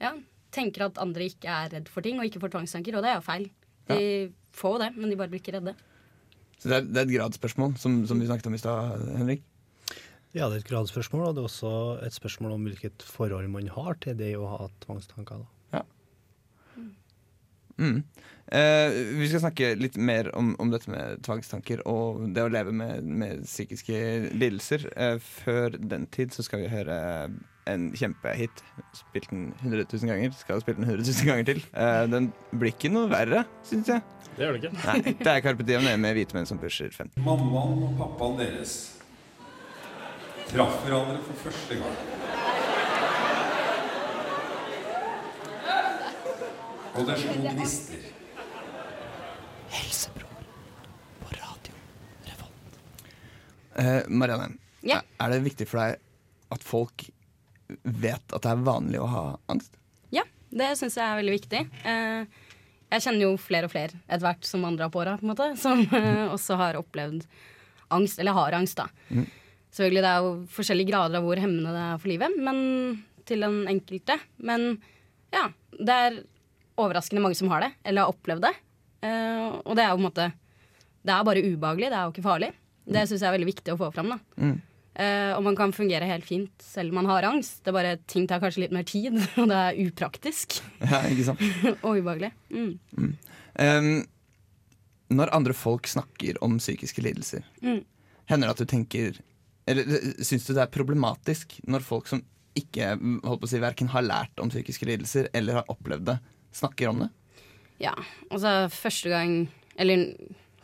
[0.00, 0.10] Ja,
[0.52, 3.20] tenker at andre ikke er redd for ting, og ikke får tvangstanker, og det er
[3.20, 3.46] jo feil.
[3.88, 4.00] De
[4.56, 5.76] får jo det, men de bare blir ikke redde.
[6.60, 9.44] Så det er, det er et gradsspørsmål, som, som vi snakket om i stad, Henrik.
[10.36, 13.68] Ja, det er et gradsspørsmål, og det er også et spørsmål om hvilket forhold man
[13.72, 15.44] har til det å ha tvangstanker.
[15.44, 15.52] da.
[17.78, 18.02] Mm.
[18.46, 22.72] Eh, vi skal snakke litt mer om, om dette med tvangstanker og det å leve
[22.72, 23.98] med, med psykiske
[24.32, 24.88] lidelser.
[24.96, 26.98] Eh, før den tid så skal vi høre
[27.70, 28.62] en kjempehit.
[28.96, 30.34] Spilt den 100 000 ganger.
[30.38, 31.62] Skal spille den 100 000 ganger til.
[31.74, 34.02] Uh, den blir ikke noe verre, syns jeg.
[34.36, 34.74] Det gjør det ikke.
[34.82, 37.22] Nei, det er Carpe Diem det med hvite menn som pusher 50.
[37.24, 38.76] Mammaen og pappaen deres
[40.50, 42.04] traff hverandre for første gang.
[46.96, 48.12] Og det slo gnister.
[53.76, 55.02] Eh, Marianne, Ja.
[55.20, 55.98] er det viktig for deg
[56.50, 57.10] at folk
[57.82, 59.78] vet at det er vanlig å ha angst?
[60.14, 61.62] Ja, det syns jeg er veldig viktig.
[61.88, 62.44] Eh,
[62.94, 65.50] jeg kjenner jo flere og flere etter hvert som vandrer på åra, på en måte,
[65.60, 67.26] som eh, også har opplevd
[67.94, 68.88] angst, eller har angst, da.
[69.76, 72.60] Selvfølgelig det er jo forskjellige grader av hvor hemmende det er for livet, men
[73.26, 74.16] til den enkelte.
[74.38, 74.76] Men
[75.34, 76.20] ja, det er
[76.80, 78.54] overraskende mange som har det, eller har opplevd det.
[79.06, 80.24] Eh, og det er jo på en måte
[81.06, 82.48] Det er bare ubehagelig, det er jo ikke farlig.
[82.86, 84.18] Det syns jeg er veldig viktig å få fram, da.
[84.42, 84.56] Mm.
[84.96, 87.58] Eh, og man kan fungere helt fint selv om man har angst.
[87.64, 91.26] Det er bare Ting tar kanskje litt mer tid, og det er upraktisk Ja, ikke
[91.28, 91.42] sant?
[91.84, 92.30] og ubehagelig.
[92.48, 93.10] Mm.
[93.60, 93.90] Um,
[95.16, 97.82] når andre folk snakker om psykiske lidelser, Mm.
[98.30, 99.20] hender det at du tenker
[99.68, 102.22] Eller eh, syns du det er problematisk når folk som
[102.56, 106.14] ikke holdt på å si, verken har lært om psykiske lidelser eller har opplevd det,
[106.56, 107.10] snakker om det?
[107.84, 107.92] Ja,
[108.32, 109.34] altså første gang
[109.76, 110.14] Eller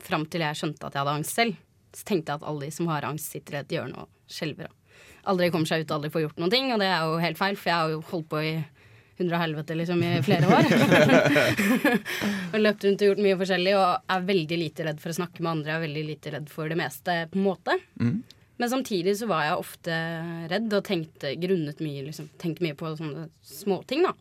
[0.00, 1.58] fram til jeg skjønte at jeg hadde angst selv,
[1.96, 4.70] så tenkte jeg at alle de som har angst, sitter i et hjørne og skjelver
[4.70, 4.78] og
[5.30, 6.70] aldri kommer seg ut aldri får gjort noen ting.
[6.74, 8.52] Og det er jo helt feil, for jeg har jo holdt på i
[9.20, 10.68] hundre og helvete liksom i flere år.
[12.52, 15.42] og løpt rundt og gjort mye forskjellig og er veldig lite redd for å snakke
[15.42, 15.74] med andre.
[15.74, 17.76] Er veldig lite redd for det meste, på en måte.
[18.00, 18.16] Mm.
[18.62, 19.98] Men samtidig så var jeg ofte
[20.52, 24.14] redd og tenkte grunnet mye, liksom, tenkte mye på sånne småting, da.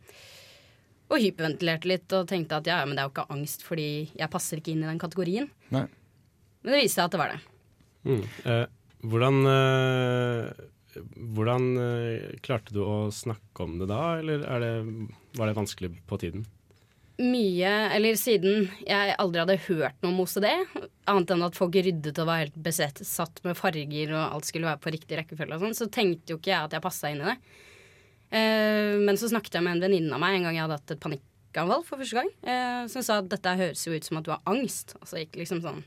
[1.12, 4.32] Og hyperventilerte litt og tenkte at ja, men det er jo ikke angst fordi jeg
[4.32, 5.50] passer ikke inn i den kategorien.
[5.74, 5.84] Nei.
[6.62, 7.40] Men det viste seg at det var det.
[8.06, 8.22] Mm.
[8.44, 8.64] Eh,
[9.02, 10.68] hvordan eh,
[11.16, 14.74] hvordan eh, klarte du å snakke om det da, eller er det,
[15.38, 16.44] var det vanskelig på tiden?
[17.22, 20.48] Mye, eller siden jeg aldri hadde hørt noe om OCD,
[21.10, 24.70] annet enn at folk ryddet og var helt besett, satt med farger og alt skulle
[24.70, 27.22] være på riktig rekkefølge og sånn, så tenkte jo ikke jeg at jeg passa inn
[27.22, 27.36] i det.
[28.32, 30.94] Eh, men så snakket jeg med en venninne av meg en gang jeg hadde hatt
[30.96, 34.28] et panikkanfall for første gang, eh, som sa at dette høres jo ut som at
[34.28, 34.96] du har angst.
[35.00, 35.84] Og så gikk liksom sånn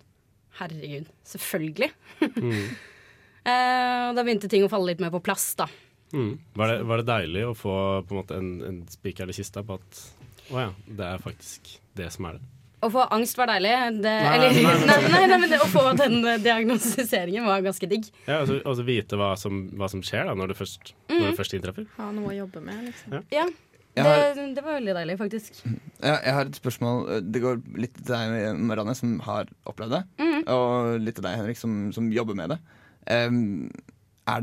[0.59, 1.91] Herregud, selvfølgelig.
[2.23, 5.67] eh, og da begynte ting å falle litt mer på plass, da.
[6.13, 6.35] Mm.
[6.53, 9.65] Var, det, var det deilig å få på en måte en, en spiker i kista
[9.65, 10.03] på at
[10.53, 12.51] å ja, det er faktisk det som er det?
[12.85, 13.71] Å få angst var deilig.
[14.03, 17.47] Det, Nei, eller, nei, nei, nei, nei, nei, men det, å få den eh, diagnostiseringen
[17.47, 18.07] var ganske digg.
[18.27, 21.37] Ja, Og så vite hva som, hva som skjer da, når det først, når det
[21.39, 21.87] først inntreffer.
[21.97, 23.15] Ha noe å jobbe med, liksom.
[23.33, 23.64] Ja, det,
[24.03, 25.59] har, det var veldig deilig, faktisk.
[26.03, 27.05] ja, jeg har et spørsmål.
[27.31, 30.01] Det går litt til deg, Marianne, som har opplevd det.
[30.19, 30.39] Mm.
[30.51, 32.57] Og litt til deg, Henrik, som, som jobber med det.
[33.07, 33.69] Um,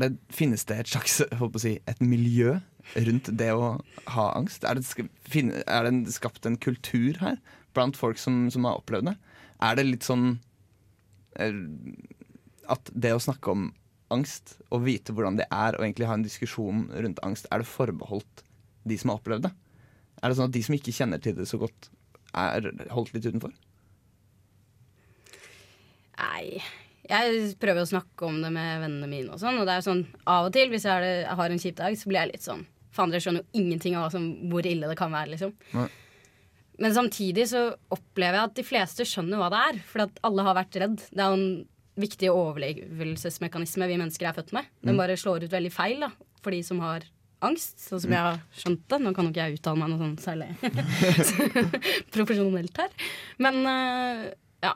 [0.01, 0.13] det.
[0.33, 1.19] Finnes det et slags
[1.61, 2.55] si, et miljø
[2.95, 3.75] rundt det å
[4.15, 4.65] ha angst?
[4.65, 4.87] Er det,
[5.67, 7.37] er det skapt en kultur her
[7.77, 9.15] blant folk som, som har opplevd det?
[9.63, 10.39] Er det litt sånn
[11.37, 11.61] eh,
[12.71, 13.69] at det å snakke om
[14.13, 17.69] angst og vite hvordan det er, og egentlig ha en diskusjon rundt angst, er det
[17.69, 18.43] forbeholdt
[18.87, 19.53] de som har opplevd det?
[20.21, 21.89] Er det sånn at de som ikke kjenner til det så godt,
[22.33, 23.53] er holdt litt utenfor?
[26.23, 26.61] Nei.
[27.03, 30.05] Jeg prøver å snakke om det med vennene mine og sånn, og det er sånn
[30.23, 32.31] av og til, hvis jeg har, det, jeg har en kjip dag, så blir jeg
[32.31, 35.53] litt sånn faen, dere skjønner jo ingenting av som, hvor ille det kan være, liksom.
[35.73, 35.89] Nei.
[36.81, 40.45] Men samtidig så opplever jeg at de fleste skjønner hva det er, for at alle
[40.47, 41.01] har vært redd.
[41.13, 44.69] Det er jo en viktig overlevelsesmekanisme vi mennesker er født med.
[44.81, 46.09] Den bare slår ut veldig feil da,
[46.41, 47.05] for de som har
[47.47, 48.99] angst, sånn som jeg har skjønt det.
[49.03, 50.49] Nå kan jo ikke jeg uttale meg noe sånn særlig
[52.15, 52.95] profesjonelt her.
[53.43, 54.23] Men eh,
[54.63, 54.73] ja.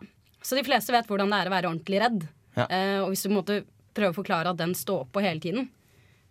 [0.48, 2.28] Så de fleste vet hvordan det er å være ordentlig redd.
[2.58, 2.68] Ja.
[2.68, 3.58] Eh, og hvis du på en måte
[3.98, 5.70] prøver å forklare at den står på hele tiden,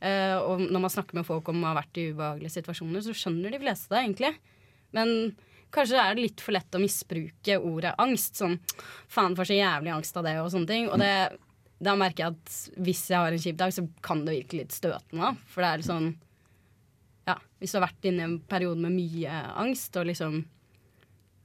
[0.00, 3.16] eh, og når man snakker med folk om å ha vært i ubehagelige situasjoner, så
[3.16, 4.32] skjønner de fleste det egentlig.
[4.96, 5.12] Men
[5.74, 8.38] kanskje er det litt for lett å misbruke ordet angst.
[8.40, 8.58] Sånn
[9.12, 10.88] faen, for så jævlig angst av det, og sånne ting.
[10.88, 11.12] Og det,
[11.82, 14.76] da merker jeg at hvis jeg har en kjip dag, så kan det virke litt
[14.76, 15.34] støtende.
[15.52, 16.14] For det er sånn
[17.66, 20.44] hvis du har vært inne i en periode med mye angst, og liksom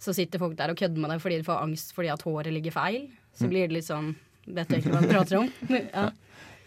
[0.02, 2.54] så sitter folk der og kødder med deg fordi de får angst fordi at håret
[2.54, 3.08] ligger feil,
[3.38, 5.50] så blir det litt sånn Vet du ikke hva du prater om?
[5.94, 6.08] ja.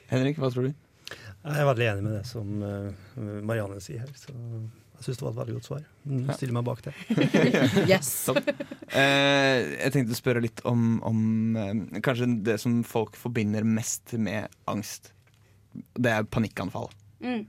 [0.06, 0.76] Henrik, hva tror du?
[1.10, 4.12] Jeg er veldig enig med det som eh, Marianne sier her.
[4.14, 5.80] Så jeg syns det var et veldig godt svar.
[6.06, 6.92] Nå Stiller meg bak det.
[7.90, 8.12] Yes.
[8.30, 11.18] Eh, jeg tenkte å spørre litt om, om
[11.58, 15.10] eh, kanskje det som folk forbinder mest med angst.
[15.74, 16.88] Det er panikkanfall.
[17.26, 17.42] Mm.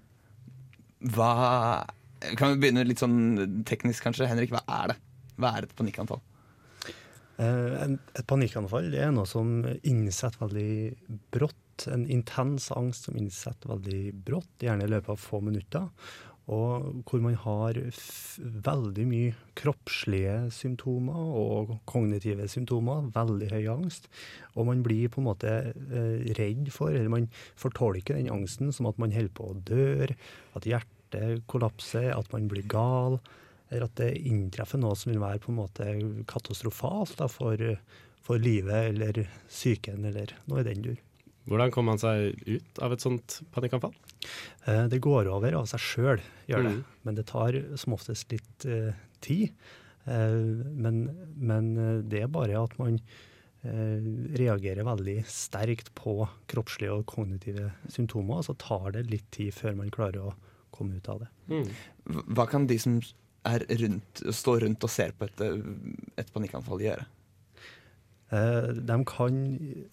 [1.04, 1.86] Hva
[2.40, 4.30] Kan vi begynne litt sånn teknisk, kanskje?
[4.30, 4.96] Henrik, hva er det?
[5.36, 6.22] Hva er et panikkanfall?
[7.36, 7.84] Eh,
[8.16, 11.88] et panikkanfall det er noe som innsetter veldig brått.
[11.92, 15.90] En intens angst som innsetter veldig brått, gjerne i løpet av få minutter.
[16.54, 17.78] Og hvor man har
[18.38, 23.08] veldig mye kroppslige symptomer og kognitive symptomer.
[23.16, 24.06] Veldig høy angst.
[24.54, 27.26] Og man blir på en måte eh, redd for, eller man
[27.58, 30.06] fortolker den angsten som at man holder på å dø,
[30.54, 33.18] at hjertet kollapser, at man blir gal.
[33.72, 35.90] Eller at det inntreffer noe som vil være på en måte
[36.30, 37.58] katastrofalt da, for,
[38.22, 41.02] for livet eller psyken eller noe i den dur.
[41.50, 43.94] Hvordan kommer man seg ut av et sånt panikkanfall?
[44.66, 46.76] Eh, Det går over av seg sjøl, gjør det.
[46.78, 46.84] Mm.
[47.08, 48.94] Men det tar som oftest litt eh,
[49.26, 49.54] tid.
[50.06, 50.42] Eh,
[50.86, 53.00] men, men eh, det er bare at man
[53.66, 56.18] eh, reagerer veldig sterkt på
[56.52, 60.36] kroppslige og kognitive symptomer, og så tar det litt tid før man klarer å
[60.76, 61.30] komme ut av det.
[61.50, 62.26] Mm.
[62.36, 63.00] Hva kan de som
[63.46, 65.44] er rundt, står rundt og ser på et,
[66.18, 67.06] et panikkanfall, gjøre?
[68.34, 69.36] Eh, De kan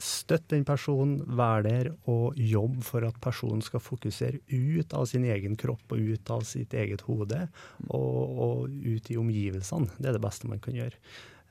[0.00, 5.26] støtte den personen, være der og jobbe for at personen skal fokusere ut av sin
[5.28, 7.44] egen kropp og ut av sitt eget hode,
[7.88, 9.92] og, og ut i omgivelsene.
[9.98, 10.96] Det er det beste man kan gjøre.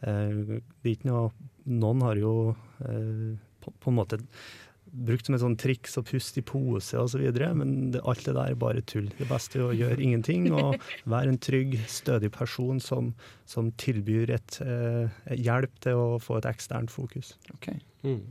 [0.01, 1.31] Eh, Det er ikke noe
[1.69, 4.17] Noen har jo eh, på, en måte
[4.91, 7.23] brukt som et sånn triks å puste i pose osv.,
[7.57, 9.07] men det, alt det der er bare tull.
[9.17, 10.75] Det beste er å gjøre ingenting og
[11.13, 13.13] være en trygg, stødig person som,
[13.49, 17.33] som tilbyr et, eh, hjelp til å få et eksternt fokus.
[18.03, 18.21] Mm.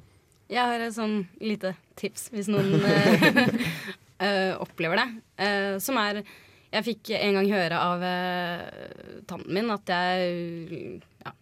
[0.50, 3.66] Jeg har et sånn lite tips hvis noen eh,
[4.24, 5.08] eh, opplever det.
[5.40, 6.24] Eh, som er
[6.70, 11.32] Jeg fikk en gang høre av eh, tanten min at jeg ja,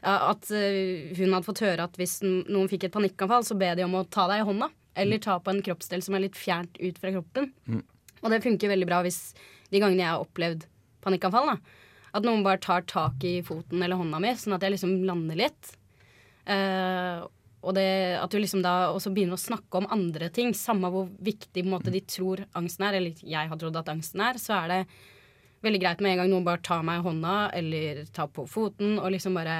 [0.00, 3.86] At eh, hun hadde fått høre at hvis noen fikk et panikkanfall, så be de
[3.86, 4.70] om å ta deg i hånda.
[5.00, 7.50] Eller ta på en kroppsdel som er litt fjernt ut fra kroppen.
[7.70, 7.82] Mm.
[8.20, 9.20] Og det funker veldig bra hvis
[9.70, 10.66] de gangene jeg har opplevd
[11.04, 11.76] panikkanfall, da,
[12.16, 15.38] at noen bare tar tak i foten eller hånda mi, sånn at jeg liksom lander
[15.38, 15.70] litt.
[16.44, 17.22] Uh,
[17.60, 21.10] og det, at du liksom da også begynner å snakke om andre ting, samme hvor
[21.22, 24.72] viktig måte, de tror angsten er, eller jeg har trodd at angsten er, så er
[24.72, 24.80] det
[25.62, 28.98] veldig greit med en gang noen bare tar meg i hånda eller tar på foten
[28.98, 29.58] og liksom bare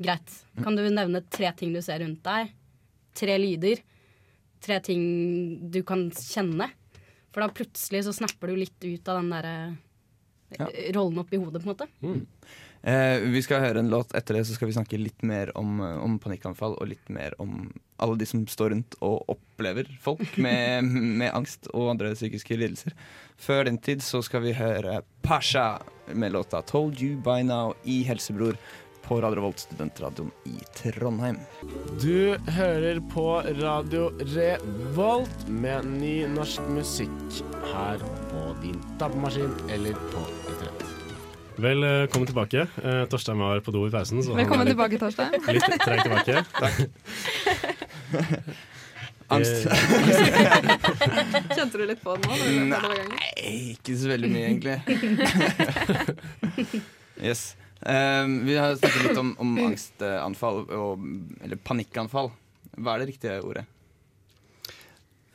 [0.00, 0.32] Greit.
[0.62, 2.52] Kan du nevne tre ting du ser rundt deg?
[3.18, 3.82] Tre lyder?
[4.64, 5.02] Tre ting
[5.74, 6.70] du kan kjenne?
[7.34, 9.54] For da plutselig så snapper du litt ut av den derre
[10.56, 10.66] Ja.
[10.96, 11.86] rollen oppi hodet, på en måte.
[12.82, 14.14] Eh, vi skal høre en låt.
[14.16, 17.34] Etter det så skal vi snakke litt mer om, eh, om panikkanfall, og litt mer
[17.38, 22.56] om alle de som står rundt og opplever folk med, med angst og andre psykiske
[22.56, 22.96] lidelser.
[23.40, 25.80] Før den tid så skal vi høre Pasha
[26.14, 28.56] med låta 'Told You By Now' i Helsebror
[29.04, 31.38] på Radio Revolt, studentradioen i Trondheim.
[32.02, 37.42] Du hører på Radio Revolt med ny norsk musikk
[37.72, 37.98] her
[38.30, 40.59] på din tappemaskin eller på internett.
[41.60, 42.66] Velkommen tilbake.
[42.84, 44.22] Eh, Torstein var på do i pausen.
[44.24, 45.28] Så Velkommen litt, tilbake, Torstein.
[45.52, 46.40] litt treg tilbake.
[49.34, 49.68] Angst?
[51.54, 52.32] Kjente du litt på det nå?
[52.72, 53.44] Nei,
[53.74, 54.80] ikke så veldig mye, egentlig.
[57.28, 57.52] yes.
[57.84, 60.96] Um, vi har snakket litt om, om angstanfall, og,
[61.44, 62.32] eller panikkanfall.
[62.78, 63.68] Hva er det riktige ordet?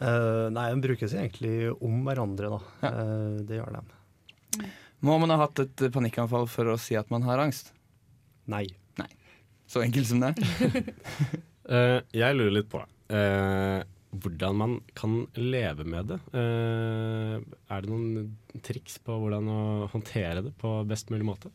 [0.02, 2.60] Uh, nei, de brukes egentlig om hverandre, da.
[2.82, 2.90] Ja.
[2.98, 3.86] Uh, det gjør de.
[5.04, 7.74] Må man ha hatt et panikkanfall for å si at man har angst?
[8.52, 8.66] Nei.
[9.00, 9.10] Nei.
[9.68, 10.34] Så enkelt som det?
[11.68, 13.82] uh, jeg lurer litt på uh,
[14.16, 16.20] hvordan man kan leve med det.
[16.32, 21.52] Uh, er det noen triks på hvordan å håndtere det på best mulig måte?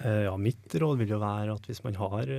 [0.00, 2.30] Eh, ja, mitt råd vil jo være at hvis man har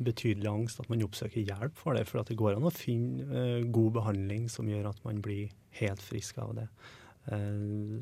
[0.00, 2.06] betydelig angst, at man oppsøker hjelp for det.
[2.08, 6.00] For at det går an å finne god behandling som gjør at man blir helt
[6.00, 6.66] frisk av det.
[6.70, 6.99] Eh,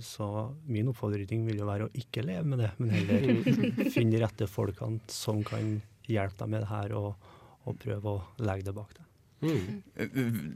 [0.01, 0.27] så
[0.71, 3.27] min oppfordring vil jo være å ikke leve med det, men heller
[3.95, 5.77] finne de rette folkene som kan
[6.09, 7.29] hjelpe deg med det her, og,
[7.69, 9.05] og prøve å legge det bak deg.
[9.43, 10.55] Mm.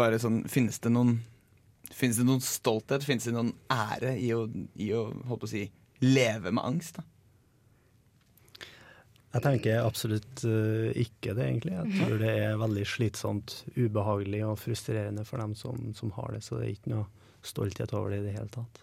[0.00, 1.20] Bare sånn, finnes det noen
[1.90, 4.44] Finnes det noen stolthet, finnes det noen ære i å,
[4.78, 5.62] i å holdt på å si,
[6.04, 7.00] leve med angst?
[7.00, 7.02] da?
[9.30, 11.74] Jeg tenker absolutt uh, ikke det, egentlig.
[11.74, 16.44] Jeg tror det er veldig slitsomt, ubehagelig og frustrerende for dem som, som har det.
[16.46, 18.82] Så det er ikke noe stolthet over det i det hele tatt.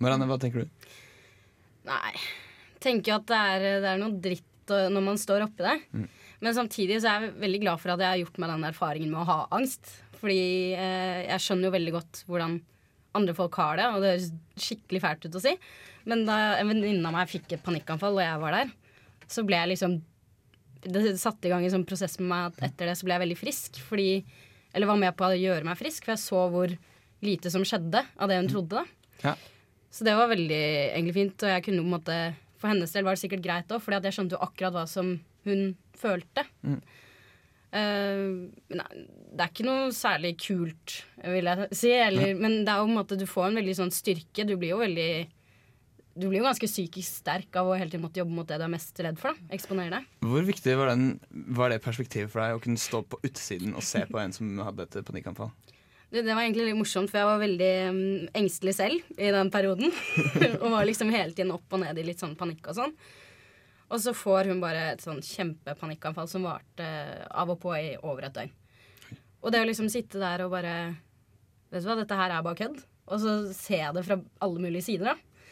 [0.00, 0.88] Marianne, hva tenker du?
[1.88, 2.14] Nei.
[2.80, 5.76] Tenker at det er, det er noe dritt når man står oppi det.
[5.92, 6.06] Mm.
[6.40, 9.12] Men samtidig så er jeg veldig glad for at jeg har gjort meg den erfaringen
[9.12, 9.92] med å ha angst.
[10.20, 10.40] Fordi
[10.76, 12.58] eh, jeg skjønner jo veldig godt hvordan
[13.18, 14.28] andre folk har det, og det høres
[14.62, 15.54] skikkelig fælt ut å si.
[16.08, 18.70] Men da en venninne av meg fikk et panikkanfall, og jeg var der,
[19.30, 20.00] så ble jeg liksom
[20.80, 23.20] Det satte i gang en sånn prosess med meg at etter det så ble jeg
[23.26, 23.80] veldig frisk.
[23.84, 24.24] Fordi
[24.72, 26.72] Eller var med på å gjøre meg frisk, for jeg så hvor
[27.24, 28.82] lite som skjedde av det hun trodde.
[28.82, 28.86] da
[29.30, 29.34] Ja.
[29.90, 30.62] så det var veldig
[30.94, 31.42] egentlig fint.
[31.42, 32.20] Og jeg kunne på en måte
[32.60, 35.14] For hennes del var det sikkert greit òg, for jeg skjønte jo akkurat hva som
[35.48, 36.44] hun følte.
[36.60, 36.80] Mm.
[37.70, 38.86] Uh, nei,
[39.30, 41.92] det er ikke noe særlig kult, vil jeg si.
[41.94, 44.44] Eller, men det er jo på en måte du får en veldig sånn styrke.
[44.44, 45.12] Du blir jo veldig
[46.20, 48.64] Du blir jo ganske psykisk sterk av å hele tiden måtte jobbe mot det du
[48.66, 49.32] er mest redd for.
[49.32, 50.08] da Eksponere deg.
[50.26, 53.86] Hvor viktig var, den, var det perspektivet for deg å kunne stå på utsiden og
[53.86, 55.54] se på en som hadde et panikkanfall?
[56.10, 59.50] Det, det var egentlig litt morsomt, for jeg var veldig mm, engstelig selv i den
[59.54, 59.92] perioden.
[60.62, 62.94] og var liksom hele tiden opp og ned i litt sånn panikk og sånn.
[63.90, 66.88] Og så får hun bare et sånn kjempepanikkanfall som varte
[67.30, 68.52] av og på i over et døgn.
[69.40, 70.74] Og det å liksom sitte der og bare
[71.70, 72.80] Vet du hva, dette her er bare kødd.
[73.14, 75.46] Og så ser jeg det fra alle mulige sider, da.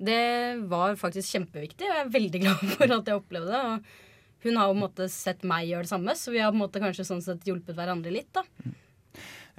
[0.00, 3.60] Det var faktisk kjempeviktig, og jeg er veldig glad for at jeg opplevde det.
[3.68, 6.50] Og hun har jo på en måte sett meg gjøre det samme, så vi har
[6.50, 8.42] på en måte kanskje sånn sett hjulpet hverandre litt, da.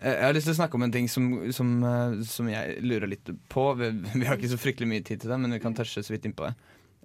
[0.02, 3.12] Jeg har lyst til å snakke om en ting som, som, eh, som jeg lurer
[3.12, 3.66] litt på.
[3.78, 6.16] Vi, vi har ikke så fryktelig mye tid til det, men vi kan touche så
[6.16, 6.56] vidt innpå det.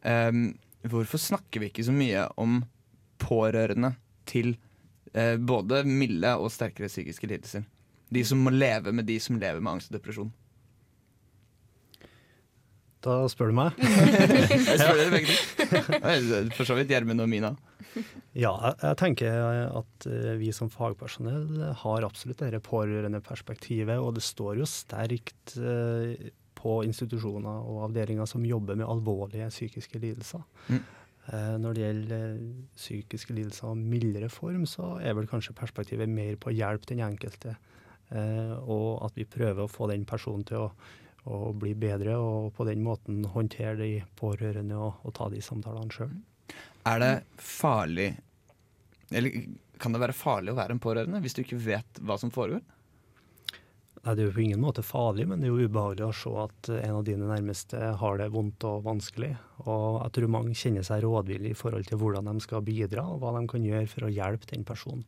[0.07, 0.47] Um,
[0.89, 2.63] hvorfor snakker vi ikke så mye om
[3.21, 3.93] pårørende
[4.29, 4.55] til
[5.13, 7.67] uh, både milde og sterkere psykiske lidelser?
[8.09, 10.33] De som må leve med de som lever med angst og depresjon.
[13.05, 13.77] Da spør du meg.
[14.57, 16.41] Jeg spør dere begge to.
[16.57, 17.53] For så vidt Gjermund og Mina.
[18.45, 24.61] Ja, jeg, tenker at eh, vi som fagpersonell har absolutt dette pårørendeperspektivet, og det står
[24.61, 30.45] jo sterkt eh, på institusjoner og avdelinger som jobber med alvorlige psykiske lidelser.
[30.69, 30.85] Mm.
[31.33, 32.45] Eh, Når det gjelder eh,
[32.79, 37.03] psykiske lidelser av mildere form, så er vel kanskje perspektivet mer på å hjelpe den
[37.07, 37.57] enkelte,
[38.11, 40.71] eh, og at vi prøver å få den personen til å,
[41.27, 45.91] å bli bedre, og på den måten håndtere de pårørende og, og ta de samtalene
[45.95, 46.15] sjøl.
[46.87, 48.13] Er det farlig
[49.11, 49.35] Eller
[49.83, 52.63] kan det være farlig å være en pårørende hvis du ikke vet hva som foregår?
[54.07, 56.33] Nei, Det er jo på ingen måte farlig, men det er jo ubehagelig å se
[56.45, 59.33] at en av dine nærmeste har det vondt og vanskelig.
[59.67, 63.19] Og jeg tror mange kjenner seg rådvillige i forhold til hvordan de skal bidra, og
[63.21, 65.03] hva de kan gjøre for å hjelpe den personen.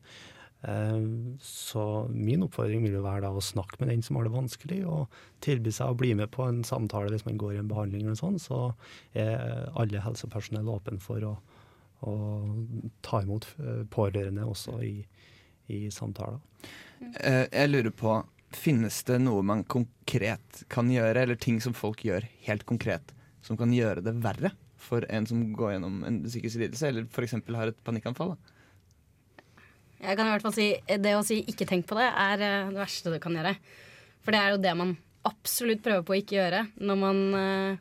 [0.63, 0.99] Eh,
[1.39, 4.81] Så min oppfordring vil jo være da å snakke med den som har det vanskelig,
[4.87, 5.07] og
[5.45, 8.19] tilby seg å bli med på en samtale hvis man går i en behandling eller
[8.19, 8.73] sånn, så
[9.15, 11.37] er alle helsepersonell åpne for å,
[12.03, 12.15] å
[13.07, 14.97] ta imot eh, pårørende også i,
[15.69, 16.41] i samtaler.
[17.23, 18.19] Eh, Jeg lurer på,
[18.51, 23.15] finnes det noe man konkret kan gjøre, eller ting som folk gjør helt konkret,
[23.47, 27.35] som kan gjøre det verre for en som går gjennom en psykisk lidelse, eller f.eks.
[27.55, 28.35] har et panikkanfall?
[28.35, 28.58] Da?
[29.99, 32.71] Jeg kan i hvert fall si Det å si 'ikke tenk på det' er eh,
[32.71, 33.57] det verste du kan gjøre.
[34.23, 34.97] For det er jo det man
[35.27, 36.61] absolutt prøver på å ikke gjøre.
[36.79, 37.77] Når man, eh,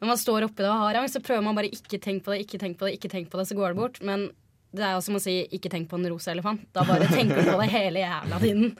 [0.00, 2.32] når man står oppi det og har angst, så prøver man bare 'ikke tenk på
[2.32, 4.02] det', ikke tenk på det, ikke tenk på det, så går det bort.
[4.02, 4.30] Men
[4.74, 6.66] det er jo som å si 'ikke tenk på en rosa elefant'.
[6.72, 8.76] Da bare tenker du på det hele jævla tiden.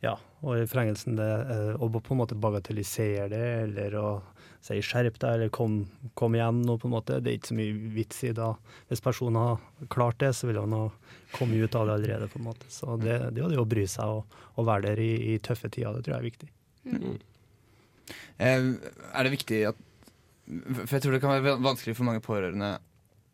[0.00, 4.22] Ja, og i forlengelsen det eh, å på en måte bagatellisere det, eller å
[4.64, 7.20] si 'skjerp deg', eller kom, 'kom igjen' nå, på en måte.
[7.20, 8.54] Det er ikke så mye vits i da.
[8.88, 10.90] Hvis personen har klart det, så vil han ha
[11.32, 12.66] kommet ut av det allerede, på en måte.
[12.68, 15.70] Så det, det er det å bry seg og, og være der i, i tøffe
[15.70, 16.50] tider, det tror jeg er viktig.
[16.88, 17.18] Mm.
[18.38, 19.80] Er det viktig at
[20.86, 22.78] For jeg tror det kan være vanskelig for mange pårørende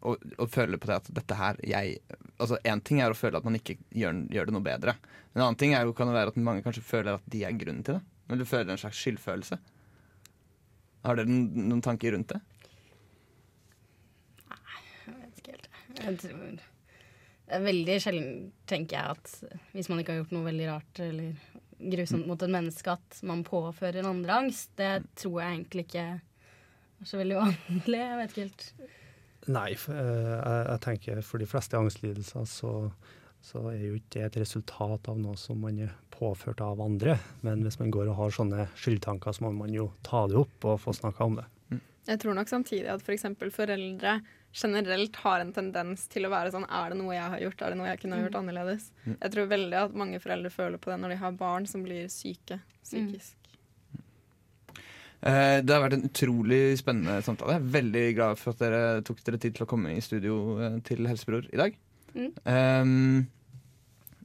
[0.05, 2.01] å, å føle på det at dette her jeg,
[2.43, 4.97] Altså Én ting er å føle at man ikke gjør, gjør det noe bedre.
[5.35, 7.55] En annen ting er jo, kan det være at mange kanskje føler at de er
[7.59, 8.03] grunnen til det.
[8.33, 9.61] Eller føler en slags skyldfølelse.
[11.05, 12.41] Har dere noen, tanker rundt det?
[14.49, 15.69] Nei, Jeg vet ikke helt.
[16.01, 16.63] Jeg tror
[17.45, 18.37] det er veldig sjelden,
[18.67, 21.35] tenker jeg, at hvis man ikke har gjort noe veldig rart eller
[21.93, 27.11] grusomt mot et menneske at man påfører andre angst, det tror jeg egentlig ikke er
[27.11, 27.99] så veldig vanlig.
[28.01, 28.67] Jeg vet ikke helt.
[29.53, 32.73] Nei, eh, jeg, jeg tenker for de fleste angstlidelser så,
[33.45, 37.19] så er jo ikke det et resultat av noe som man er påført av andre.
[37.45, 40.65] Men hvis man går og har sånne skyldtanker, så må man jo ta det opp
[40.71, 41.45] og få snakka om det.
[42.09, 43.23] Jeg tror nok samtidig at f.eks.
[43.41, 44.19] For foreldre
[44.55, 47.63] generelt har en tendens til å være sånn Er det noe jeg har gjort?
[47.65, 48.91] Er det noe jeg kunne ha gjort annerledes?
[49.09, 52.09] Jeg tror veldig at mange foreldre føler på det når de har barn som blir
[52.13, 53.33] syke psykisk.
[55.25, 57.57] Eh, Det har vært en utrolig spennende samtale.
[57.57, 60.39] Jeg er veldig glad for at dere tok dere tid til å komme i studio
[60.61, 61.77] eh, til Helsebror i dag.
[62.15, 62.33] Mm.
[62.45, 63.27] Um,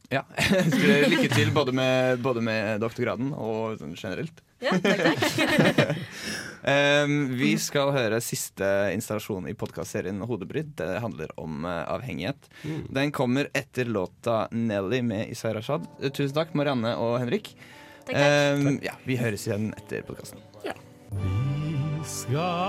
[0.10, 0.24] ja.
[1.12, 4.42] Lykke til både med, både med doktorgraden og sånn generelt.
[4.60, 5.20] Ja, takk, takk.
[6.66, 8.66] Um, vi skal høre siste
[8.96, 10.74] installasjon i podkastserien Hodebrydd.
[10.82, 12.50] Det handler om uh, avhengighet.
[12.90, 15.88] Den kommer etter låta 'Nelly' med Isai Rashad.
[16.02, 17.54] Eh, Tusen takk, Marianne og Henrik.
[18.10, 18.66] Takk, takk.
[18.66, 20.42] Um, ja, vi høres igjen etter podkasten.
[21.10, 22.66] Vi skal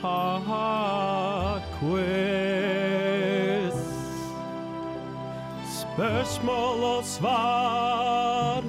[0.00, 2.59] ha quiz.
[6.00, 8.64] Spørsmål og svar.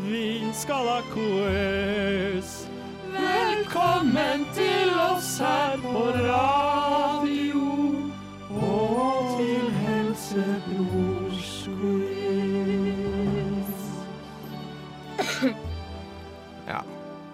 [0.00, 2.68] Vi skal ha quiz.
[3.14, 7.62] Velkommen til oss her på radio
[8.50, 13.74] og til Helsebrors quiz.
[16.72, 16.80] Ja,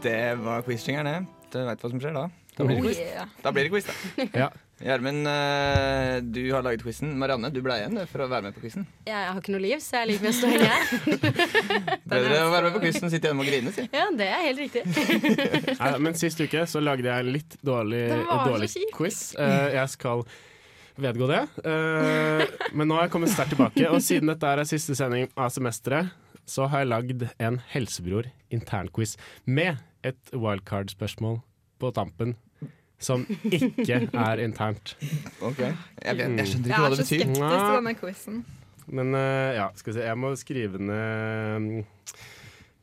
[0.03, 1.27] det var quiz-jingeren, det.
[1.53, 2.29] Du veit hva som skjer da.
[2.59, 2.99] Da blir det quiz.
[3.41, 3.95] Da blir det quiz, da.
[4.45, 4.53] Ja.
[4.81, 7.11] Gjermund, eh, du har laget quizen.
[7.21, 8.87] Marianne, du ble igjen for å være med på quizen.
[9.05, 10.95] Jeg har ikke noe liv, så jeg liker best å henge her.
[12.15, 13.85] Bedre å være med på quizen enn sitte hjemme og grine, si.
[13.93, 14.87] Ja, det er helt riktig.
[15.83, 19.21] Nei, men sist uke så lagde jeg en litt dårlig, Den var så dårlig quiz.
[19.37, 20.25] Eh, jeg skal
[21.01, 21.45] vedgå det.
[21.61, 25.53] Eh, men nå har jeg kommet sterkt tilbake, og siden dette er siste sending av
[25.53, 26.17] semesteret,
[26.49, 29.77] så har jeg lagd en Helsebror internquiz med
[30.09, 31.43] et wildcard-spørsmål
[31.81, 32.39] på tampen.
[33.01, 34.97] Som ikke er internt.
[35.41, 35.59] Ok.
[35.59, 38.41] Jeg, vet, jeg skjønner Jeg ikke hva er så skeptisk til denne quizen.
[38.91, 40.05] Men uh, ja, skal vi se.
[40.05, 41.85] Jeg må skrive ned mm,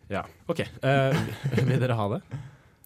[0.10, 0.64] Ja, OK.
[0.82, 1.18] Uh,
[1.70, 2.22] vil dere ha det?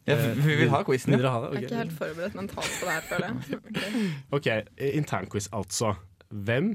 [0.10, 1.24] Ja, vi vil ha quizen, Vil ja.
[1.24, 1.50] dere ha det?
[1.54, 4.12] Jeg er ikke helt forberedt mentalt på det her, føler jeg.
[4.38, 4.48] OK,
[4.98, 5.94] internquiz altså.
[6.30, 6.74] Hvem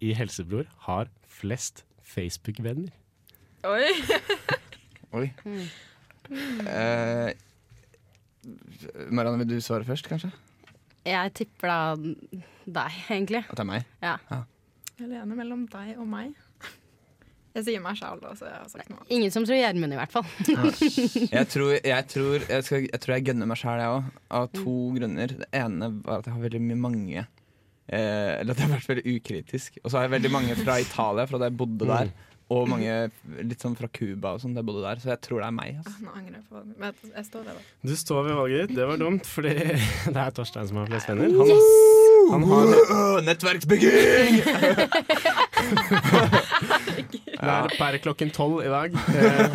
[0.00, 2.94] i Helsebror har flest Facebook-venner?
[3.64, 3.92] Oi!
[5.12, 5.28] Oi.
[6.28, 7.30] Eh,
[9.10, 10.32] Marianne, vil du svare først, kanskje?
[11.08, 13.44] Jeg tipper da deg, egentlig.
[13.46, 13.88] At det er meg?
[14.04, 14.18] Ja.
[14.98, 16.36] Jeg lener mellom deg og meg.
[17.56, 19.02] Jeg sier meg sjæl, da, så jeg har sagt noe.
[19.14, 20.26] Ingen som tror Gjermund, i hvert fall.
[21.38, 24.12] Jeg tror jeg, tror, jeg, skal, jeg, tror jeg gønner meg sjæl, jeg òg.
[24.38, 25.34] Av to grunner.
[25.40, 28.90] Det ene var at jeg har veldig mye mange eh, Eller at jeg har vært
[28.92, 29.80] veldig ukritisk.
[29.82, 32.12] Og så har jeg veldig mange fra Italia, fra da jeg bodde der.
[32.50, 33.10] Og mange
[33.44, 34.96] litt sånn fra Cuba og sånn Det jeg bodde der.
[35.02, 35.74] Så jeg tror det er meg.
[35.76, 36.00] Ah, Altså.
[36.06, 37.64] Nå angrer jeg på valget Men jeg- jeg står ved det.
[37.90, 38.76] Du står ved valget ditt.
[38.78, 39.52] Det var dumt, fordi
[40.14, 41.28] det er Torstein som har flest venner.
[41.36, 41.48] Han,
[42.32, 42.64] han har
[43.28, 44.34] nettverksbygging!
[47.38, 48.94] Det er per klokken tolv i dag.
[49.14, 49.54] Eh,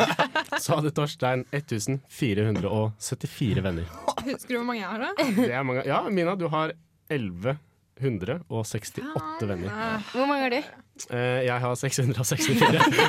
[0.62, 3.84] så hadde Torstein 1474 venner.
[4.24, 5.10] Husker du hvor mange jeg har, da?
[5.36, 5.82] Det er mange.
[5.88, 6.72] Ja, Mina, du har
[8.00, 9.70] 1168 venner.
[9.70, 10.60] Ah, Hvor mange har du?
[11.10, 12.68] Eh, jeg har 664.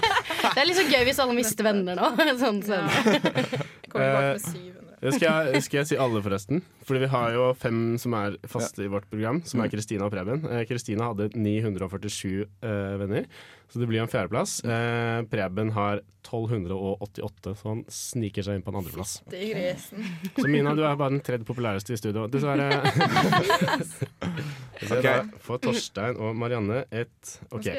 [0.56, 2.12] Det er litt så gøy hvis alle mister venner nå.
[2.44, 2.90] Sånn, sånn.
[2.90, 4.86] Eh, bak med 700.
[5.06, 6.62] Det skal, jeg, skal jeg si alle, forresten?
[6.88, 10.14] Fordi vi har jo fem som er faste i vårt program, som er Kristina og
[10.14, 10.42] Preben.
[10.50, 13.28] Eh, Kristina hadde 947 uh, venner,
[13.70, 14.58] så det blir en fjerdeplass.
[14.66, 19.20] Uh, Preben har 1288, så han sniker seg inn på en andreplass.
[19.30, 19.76] Er.
[19.78, 22.26] Så Mina, du er bare den tredje populæreste i studio.
[22.32, 22.82] Dessverre.
[24.84, 25.22] Okay.
[25.44, 27.70] For Torstein og Marianne et OK.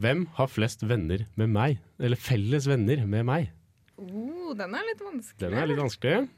[0.00, 1.80] Hvem har flest venner med meg?
[1.98, 3.50] Eller felles venner med meg?
[4.00, 5.40] Oh, den er litt vanskelig.
[5.42, 6.28] Den er litt vanskelig.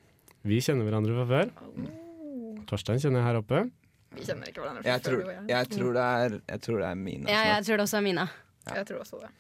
[0.48, 1.52] Vi kjenner hverandre fra før.
[1.68, 2.62] Oh.
[2.70, 3.64] Torstein kjenner jeg her oppe.
[4.12, 5.42] Vi kjenner ikke hverandre fra jeg tror, før.
[5.52, 7.28] Jeg tror, er, jeg tror, det er, Mina.
[7.30, 8.26] Ja, jeg tror det også er Mina.
[8.66, 8.78] Ja.
[8.80, 9.32] Jeg tror også det.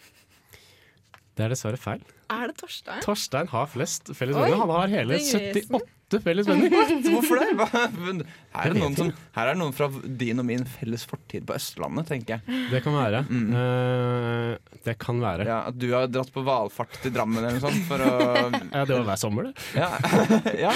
[1.32, 2.02] Det er dessverre feil.
[2.32, 3.02] Er det Torstein?
[3.04, 4.58] Torstein har flest felles venner.
[4.60, 5.80] Han har hele 78
[6.12, 6.72] skapte felles venner.
[7.12, 7.48] Hvorfor det?
[7.56, 7.66] Hva?
[7.72, 11.56] Her er, det noen som, her er noen fra din og min felles fortid på
[11.56, 12.60] Østlandet, tenker jeg.
[12.72, 13.22] Det kan være.
[13.28, 13.54] Mm.
[13.54, 15.46] Uh, det kan være.
[15.48, 18.12] Ja, at du har dratt på valfart til Drammen eller noe sånt for å
[18.76, 19.66] Ja, det var hver sommer, det.
[19.76, 19.90] Ja.
[20.66, 20.72] ja.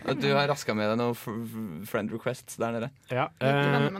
[0.00, 2.90] At du har raska med deg noen friend requests der nede.
[3.12, 3.28] Ja.
[3.42, 3.90] Uh,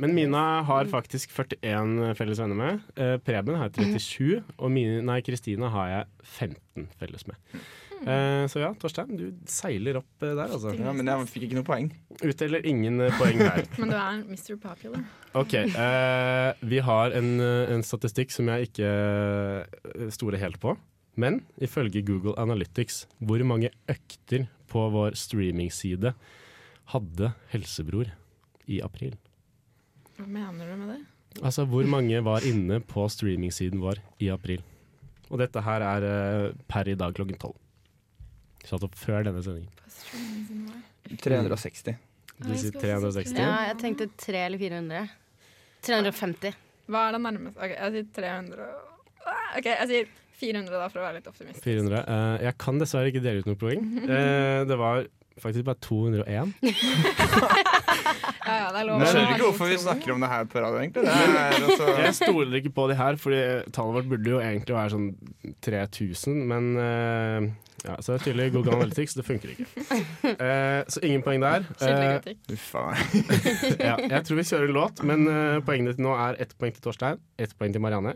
[0.00, 2.88] men Mina har faktisk 41 felles venner med.
[2.98, 4.80] Uh, Preben har 37, og
[5.26, 6.10] Kristina har jeg
[6.40, 7.60] 15 felles med.
[8.00, 10.72] Eh, så ja, Torstein, du seiler opp eh, der, altså.
[10.76, 11.90] Ja, men jeg fikk ikke noe poeng.
[12.24, 13.66] Utdeler ingen eh, poeng der.
[13.80, 14.56] Men du er Mr.
[14.60, 15.04] Popular.
[15.36, 18.88] Ok, Uh, vi har en, en statistikk som jeg ikke
[20.12, 20.74] stoler helt på.
[21.20, 26.14] Men ifølge Google Analytics, hvor mange økter på vår streamingside
[26.94, 28.12] hadde Helsebror
[28.70, 29.16] i april?
[30.16, 31.00] Hva mener du med det?
[31.40, 34.64] Altså, hvor mange var inne på streamingsiden vår i april?
[35.30, 37.58] Og dette her er per i dag klokken tolv.
[38.68, 39.72] Satt opp før denne sendingen.
[39.80, 40.86] På streamingen vår?
[41.24, 41.96] 360.
[42.40, 43.36] Du sier 360.
[43.36, 45.08] Ja, jeg tenkte 300 eller 400.
[45.86, 46.56] 350.
[46.90, 47.60] Hva er det nærmeste?
[47.60, 48.70] Ok, jeg sier 300
[49.20, 50.06] Ah, OK, jeg sier
[50.40, 51.64] 400 da, for å være litt optimistisk.
[51.66, 51.98] 400.
[52.00, 53.82] Eh, jeg kan dessverre ikke dele ut noe poeng.
[54.16, 55.04] Eh, det var
[55.42, 56.54] faktisk bare 201.
[58.50, 58.98] Ja, ja, det er lov.
[58.98, 61.02] Men jeg skjønner ikke hvorfor vi snakker om det her på radio, egentlig.
[61.06, 63.40] Det er, altså, Jeg stoler ikke på de her, Fordi
[63.76, 65.08] tallet vårt burde jo egentlig være sånn
[65.66, 67.50] 3000, men uh,
[67.84, 69.68] ja, Så det er tydelig Google Analytics, det funker ikke.
[70.40, 71.64] Eh, så ingen poeng der.
[71.76, 72.36] Skikkelig.
[72.54, 73.00] Uff a meg.
[73.80, 76.84] ja, jeg tror vi kjører låt, men eh, poengene til nå er ett poeng til
[76.84, 78.14] Torstein, ett poeng til Marianne.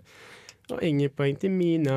[0.72, 1.96] Og ingen poeng til Mina.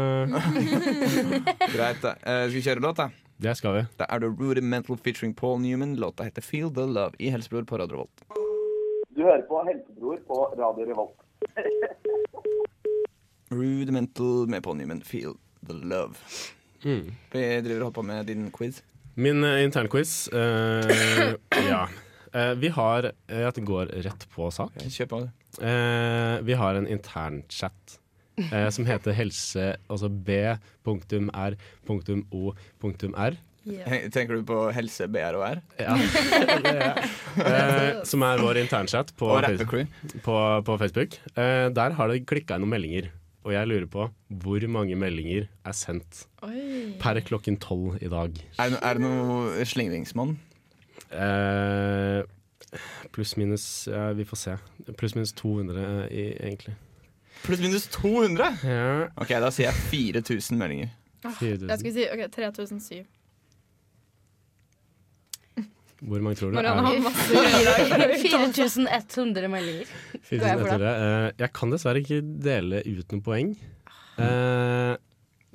[1.72, 2.18] Greit, da.
[2.20, 3.27] Eh, skal vi kjøre låt, da?
[3.38, 3.82] Det skal vi.
[4.00, 5.96] Da er det Rudimental featuring Paul Newman.
[5.96, 8.24] Låta heter Feel the Love i Helsebror på Radio Revolt.
[9.10, 11.20] Du hører på Helsebror på Radio Revolt.
[13.52, 16.18] Rudimental med Paul Newman, Feel the Love.
[16.86, 17.14] Mm.
[17.32, 18.82] Vi driver og holder på med din quiz.
[19.16, 21.38] Min uh, internquiz Uh,
[21.70, 21.88] Ja.
[22.36, 24.74] Uh, vi har eh, At det går rett på sak.
[24.82, 25.22] Kjør på.
[25.62, 28.00] Uh, vi har en internchat
[28.38, 31.58] eh, som heter helse, altså b.r.o.r.
[33.68, 34.08] Yeah.
[34.16, 35.60] Tenker du på helse, BR og R?
[35.82, 35.96] Ja.
[37.38, 39.28] Eh, som er vår internchat på,
[40.26, 41.20] på, på Facebook.
[41.38, 43.12] Eh, der har det klikka inn noen meldinger.
[43.46, 44.08] Og jeg lurer på
[44.42, 46.98] hvor mange meldinger er sendt Oi.
[47.00, 48.34] per klokken tolv i dag.
[48.58, 50.34] Er det, er det noe slingringsmonn?
[51.14, 52.26] Eh,
[53.16, 54.58] Pluss minus ja, Vi får se.
[54.98, 56.76] Pluss minus 200, eh, i, egentlig.
[57.44, 58.58] Pluss minus 200?
[58.64, 60.90] Ja, Ok, da sier jeg 4000 meldinger.
[61.24, 61.70] 4000.
[61.70, 63.06] Jeg skulle si ok, 3007.
[65.98, 66.58] Hvor mange tror du?
[66.60, 68.12] Marianne har masse greier.
[68.22, 69.94] 4100 meldinger.
[70.30, 70.92] Går jeg for 4100.
[70.92, 73.50] Eh, jeg kan dessverre ikke dele ut noen poeng.
[74.22, 74.94] Eh,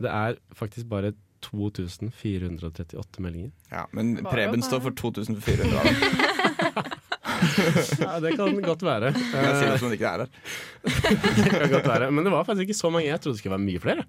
[0.03, 1.13] det er faktisk bare
[1.43, 3.53] 2438 meldinger.
[3.71, 5.71] Ja, Men Preben står for 2400.
[5.71, 6.83] da.
[8.05, 9.13] Ja, det kan godt være.
[9.13, 10.31] Jeg sier det som det ikke er her.
[11.43, 12.11] det kan godt være.
[12.13, 13.09] Men det var faktisk ikke så mange.
[13.09, 14.05] Jeg trodde det skulle være mye flere.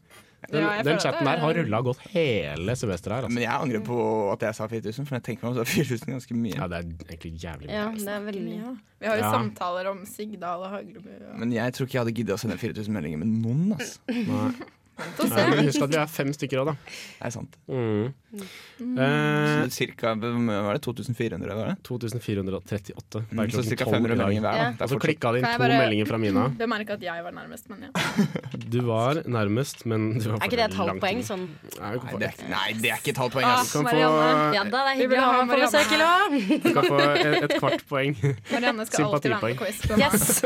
[0.52, 3.24] Den, Ja, den chatten der har rulla godt hele semesteret her.
[3.24, 3.34] Altså.
[3.34, 3.98] Men jeg angrer på
[4.34, 6.58] at jeg sa 4000, for jeg tenker meg om så er 4000 ganske mye.
[6.58, 8.00] Ja, det er egentlig jævlig Ja, mye.
[8.04, 8.60] det er veldig mye.
[8.60, 8.74] Ja.
[9.00, 9.32] Vi har jo Ja.
[9.38, 11.10] samtaler om Sigdal og Haglebu.
[11.32, 13.72] og- Men jeg tror ikke jeg hadde giddet å sende 4000 meldinger med noen.
[13.80, 14.00] altså.
[14.10, 14.52] Nei.
[14.94, 15.34] Få se.
[15.34, 16.74] Nei, men husk at vi er fem stykker òg, da.
[16.86, 17.56] Det er sant.
[17.68, 18.12] Mm.
[18.34, 18.98] Mm.
[18.98, 20.30] Eh, cirka, hva
[20.68, 21.56] var det 2400?
[21.58, 21.76] Var det?
[21.86, 23.64] 2438 Mm, så ca.
[23.70, 24.58] cirka 12 500 meldinger hver.
[24.60, 24.68] Ja.
[24.86, 26.44] Og så klikka det inn to bare- meldinger fra Mina.
[26.62, 27.90] Bemerke at jeg var nærmest, men ja.
[28.74, 31.24] Du var nærmest, men du var Er ikke det et halvt poeng?
[31.26, 31.48] Sånn.
[31.80, 33.48] Nei, Nei, det er, nei, det er ikke et halvt poeng.
[33.50, 34.54] Ah, kan få, Marianne.
[34.58, 36.38] Ja da, det er hyggelig å ha på besøk i lag.
[36.64, 38.14] du kan få et, et kvart poeng.
[38.54, 39.58] Marianne skal alltid være med Sympatipoeng.
[39.58, 39.78] på quiz.
[39.98, 40.44] Yes.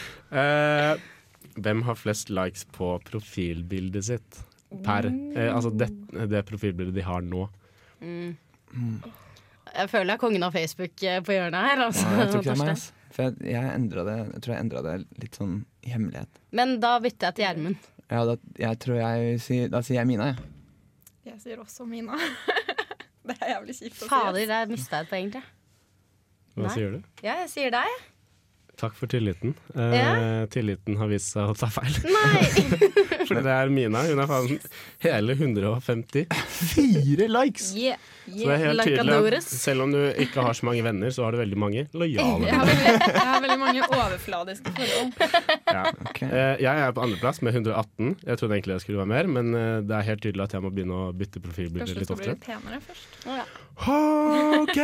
[0.30, 0.94] Eh,
[1.58, 4.42] hvem har flest likes på profilbildet sitt?
[4.84, 5.88] Per, eh, altså det,
[6.30, 7.48] det profilbildet de har nå.
[8.00, 8.36] Mm.
[9.70, 11.84] Jeg føler jeg er kongen av Facebook eh, på hjørnet her.
[11.88, 12.86] Altså, Ja, jeg tror ikke det er meg.
[13.10, 16.40] For jeg, jeg, det, jeg tror jeg endra det litt sånn i hemmelighet.
[16.54, 17.88] Men da bytter jeg til Gjermund.
[18.10, 20.50] Ja, da, jeg tror jeg sier, da sier jeg Mina, jeg.
[21.30, 22.18] Jeg sier også Mina.
[23.30, 24.08] Det er jævlig kjipt å si.
[24.10, 25.50] Fader, der mista jeg et poeng, tror jeg.
[26.56, 26.72] Hva Nei.
[26.74, 27.02] sier du?
[27.22, 27.98] Ja, jeg sier deg.
[28.80, 29.52] Takk for tilliten.
[29.76, 31.98] Eh, Tilliten har vist seg å ta feil.
[32.08, 32.44] Nei!
[33.30, 34.02] Fordi det er Mina.
[34.10, 34.58] Hun har faen
[35.06, 37.70] hele 154 likes!
[37.80, 37.96] Yeah.
[38.30, 41.10] Så det er helt Like tydelig at selv om du ikke har så mange venner,
[41.10, 45.10] så har du veldig mange lojale Jeg har, veldig, jeg har veldig mange overfladiske forhold.
[45.66, 45.82] Ja.
[46.10, 46.20] Ok.
[46.28, 48.12] Eh, Jeg er på andreplass med 118.
[48.28, 50.62] Jeg trodde egentlig det skulle være mer, men eh, det er helt tydelig at jeg
[50.62, 52.38] må begynne å bytte profilbilder litt oftere.
[53.26, 53.46] Å, ja.
[54.62, 54.78] OK!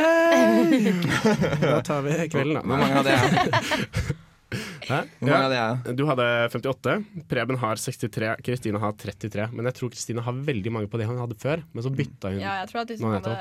[1.67, 2.67] Da tar vi kvelden, da.
[2.67, 4.17] Hvor mange hadde jeg?
[4.53, 5.01] Hæ?
[5.19, 5.41] Hvor mange Ja.
[5.43, 5.97] hadde jeg?
[5.99, 6.93] Du hadde 58,
[7.29, 9.49] Preben har 63, Kristina har 33.
[9.53, 11.63] Men jeg tror Kristina har veldig mange på det hun hadde før.
[11.75, 12.41] Men så bytta hun.
[12.41, 13.35] Ja, jeg tror at hvis hun hadde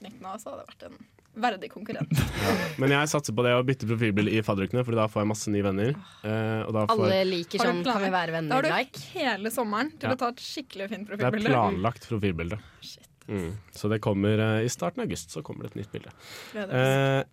[0.00, 0.98] 18-19 år, så hadde det vært en
[1.38, 2.10] verdig konkurrent.
[2.80, 5.52] Men jeg satser på det å bytte profilbilde i fadderukene, for da får jeg masse
[5.52, 5.92] nye venner.
[6.24, 7.84] Eh, og da får Alle liker sånn?
[7.86, 9.04] Kan vi være venner Da har du Like.
[9.14, 10.16] hele sommeren til Ja.
[10.16, 12.58] å ta et skikkelig fint Det er planlagt profilbilde.
[12.80, 13.52] Shit, Mm.
[13.76, 16.08] Så det kommer uh, i starten av august så kommer det et nytt bilde.
[16.54, 16.72] gleder oss.
[16.72, 17.24] Eh,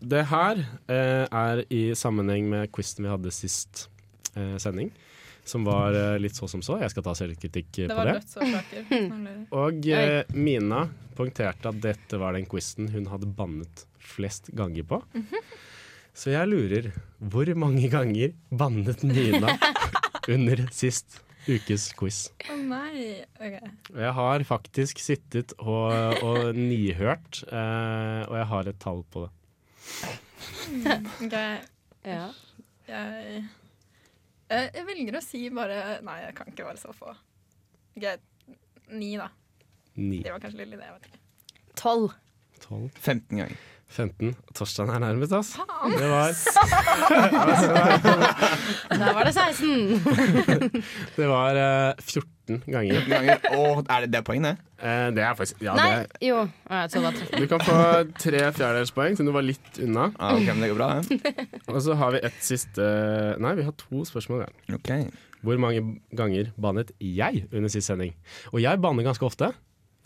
[0.00, 3.86] det her eh, er i sammenheng med quizen vi hadde sist
[4.34, 4.90] eh, sending.
[5.44, 6.78] som var eh, litt så som så.
[6.80, 8.20] Jeg skal ta selvkritikk Det på det.
[9.62, 10.84] Og eh, Mina
[11.16, 15.00] poengterte at dette var den quizen hun hadde bannet flest ganger på.
[16.16, 19.56] Så jeg lurer, hvor mange ganger bannet Mina
[20.34, 22.28] under sist ukes quiz?
[22.52, 23.20] Å nei.
[23.40, 23.58] OK.
[23.96, 29.32] Jeg har faktisk sittet og, og nihørt, eh, og jeg har et tall på det.
[30.70, 31.06] Mm.
[31.26, 31.36] OK.
[32.06, 32.26] Ja.
[32.90, 33.42] Jeg,
[34.50, 37.10] jeg velger å si bare Nei, jeg kan ikke være så få.
[37.96, 38.04] OK,
[38.94, 39.28] ni, da.
[40.00, 40.18] Ni.
[40.24, 41.20] Det var kanskje litt idé, jeg vet ikke.
[41.80, 42.08] Tolv.
[42.70, 43.58] 15 ganger.
[43.90, 44.36] 15.
[44.54, 45.90] Torstein er nærmest, oss Faen.
[45.98, 46.30] Det var
[49.00, 49.98] Da var det 16.
[51.16, 52.22] det var eh, 14
[52.58, 53.06] 13 ganger.
[53.14, 53.38] ganger.
[53.54, 54.52] Oh, er det, det er det?
[54.80, 56.20] Eh, det er faktisk ja, Nei, det.
[56.28, 56.42] jo.
[56.70, 57.40] Jeg tror det var 13.
[57.40, 57.78] Du kan få
[58.18, 60.10] tre fjerdedelspoeng, siden du var litt unna.
[60.18, 61.32] Ah, ok, men det går bra ja.
[61.74, 62.86] Og så har vi et siste
[63.40, 64.78] Nei, vi har to spørsmål igjen.
[64.80, 65.08] Okay.
[65.46, 65.82] Hvor mange
[66.16, 68.12] ganger banet jeg under sist sending?
[68.52, 69.52] Og jeg banner ganske ofte.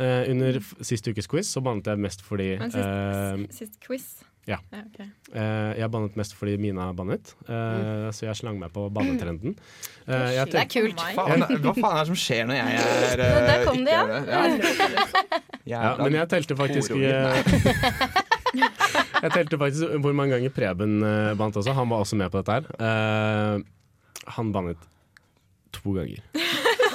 [0.03, 4.09] Eh, under sist ukes quiz så banet jeg mest fordi Men sist, eh, sist quiz?
[4.51, 4.59] Ja.
[4.77, 4.99] ok.
[5.33, 9.55] eh, Jeg bannet mest fordi Mina bannet, eh, så jeg slang meg på bannetrenden.
[10.07, 11.01] Eh, Det er kult.
[11.17, 13.17] Faen, hva faen er det som skjer når jeg er
[13.49, 14.05] Der kom det, ja.
[14.05, 14.59] er
[15.75, 16.93] ja, men jeg telte faktisk
[19.25, 20.99] Jeg telte faktisk hvor mange ganger Preben
[21.39, 21.73] bannet også.
[21.75, 22.65] Han var også med på dette her.
[22.79, 23.57] Eh,
[24.37, 24.77] han bannet
[25.75, 26.21] to ganger.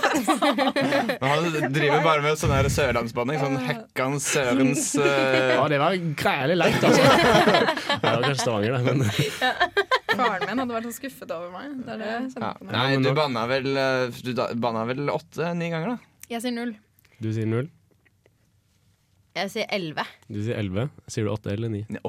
[0.10, 3.40] Men Han driver bare med sånn sørlandsbanning.
[3.42, 5.08] Sånn Hekkan Sørens uh...
[5.60, 7.04] Ja, det var grælig leit, altså.
[7.90, 9.04] Det var kanskje Stavanger, da, men
[10.10, 11.74] Faren min hadde vært så skuffet over meg.
[11.86, 12.54] Det er det jeg ja.
[12.58, 12.70] på.
[12.74, 14.32] Nei, du banna vel eh, Du
[14.62, 16.26] banna vel åtte-ni ganger, da?
[16.30, 16.76] Jeg sier null.
[17.20, 17.70] du sier null.
[19.38, 20.06] Jeg sier 11.
[20.28, 20.90] Du sier elleve.
[21.08, 21.86] Sier du åtte eller ni?
[21.90, 22.02] Nei,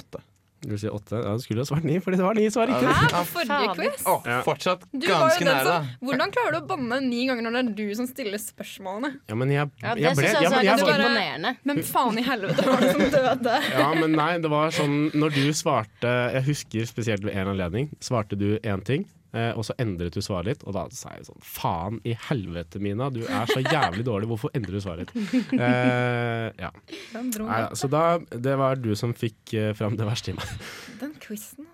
[0.60, 0.68] Åtte.
[0.68, 1.16] Du si åtte.
[1.24, 2.86] Ja, du skulle ha svart ni, fordi det var ni svar riktig.
[2.86, 3.08] Hæ?
[3.10, 4.02] På forrige quiz?
[4.04, 5.94] Å, fortsatt Du var jo ganske den nære, da.
[6.04, 9.12] Hvordan klarer du å banne ni ganger når det er du som stiller spørsmålene?
[9.30, 10.86] Ja, men jeg, Ja, det jeg ble syns jeg ja, også men er jeg ganske
[10.90, 11.54] var, bare- imponerende.
[11.64, 13.56] Men faen i helvete var det som døde?
[13.80, 17.88] ja, men nei, det var sånn Når du svarte Jeg husker spesielt ved en anledning.
[18.04, 20.64] Svarte du én ting, eh, og så endret du svaret litt.
[20.66, 23.10] Og da sa jeg sånn Faen i helvete, Mina.
[23.14, 24.30] Du er så jævlig dårlig.
[24.30, 25.34] Hvorfor endrer du svaret ditt?
[25.60, 26.70] Eh, ja.
[27.14, 30.54] Nei, så da Det var du som fikk eh, fram det verste i meg.
[31.00, 31.68] Den quizen.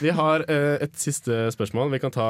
[0.00, 1.92] Vi har eh, et siste spørsmål.
[1.94, 2.28] Vi kan ta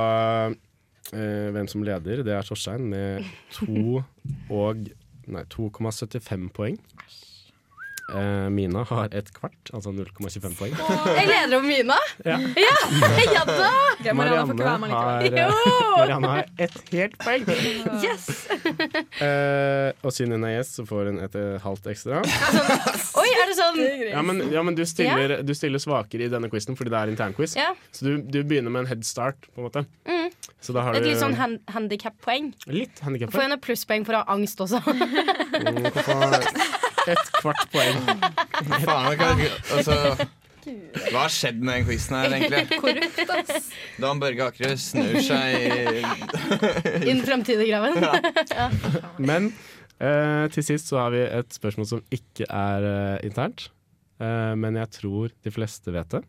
[0.50, 2.24] eh, hvem som leder.
[2.26, 3.26] Det er Torstein med
[3.56, 4.00] to
[4.50, 4.88] og
[5.30, 6.78] Nei, 2,75 poeng.
[8.10, 10.74] Eh, Mina har et kvart, altså 0,25 poeng.
[11.16, 11.96] Jeg leder over Mina.
[12.26, 12.38] Ja.
[12.58, 12.76] Ja,
[13.30, 13.70] ja da!
[14.00, 15.50] Okay, Marianne får med har, eh,
[15.98, 17.46] Marianne har et helt poeng.
[18.02, 18.28] Yes!
[19.20, 22.20] Eh, og siden hun er gjest, så får hun et eh, halvt ekstra.
[23.20, 26.48] Oi, er det sånn Ja, men, ja, men du, stiller, du stiller svakere i denne
[26.52, 27.56] quizen fordi det er internquiz.
[27.58, 27.72] Ja.
[27.92, 29.84] Så du, du begynner med en head start, på en måte.
[30.08, 30.30] Mm.
[30.60, 32.52] Så da har Et du litt sånn hand handikap-poeng.
[32.72, 33.44] litt Får handikappoeng.
[33.44, 34.80] jeg noe plusspoeng for å ha angst også?
[35.60, 35.82] Mm,
[37.08, 38.02] Et kvart poeng.
[38.84, 39.30] Faen, hva,
[39.76, 40.28] altså,
[41.10, 42.62] hva har skjedd med den quizen her, egentlig?
[42.82, 43.68] Korrupt, ass.
[44.02, 46.02] Dan Børge Akerø snur seg i
[47.08, 47.96] I den fremtidige graven.
[49.22, 49.50] Men
[49.98, 53.70] eh, til sist så har vi et spørsmål som ikke er eh, internt.
[54.20, 56.24] Eh, men jeg tror de fleste vet det.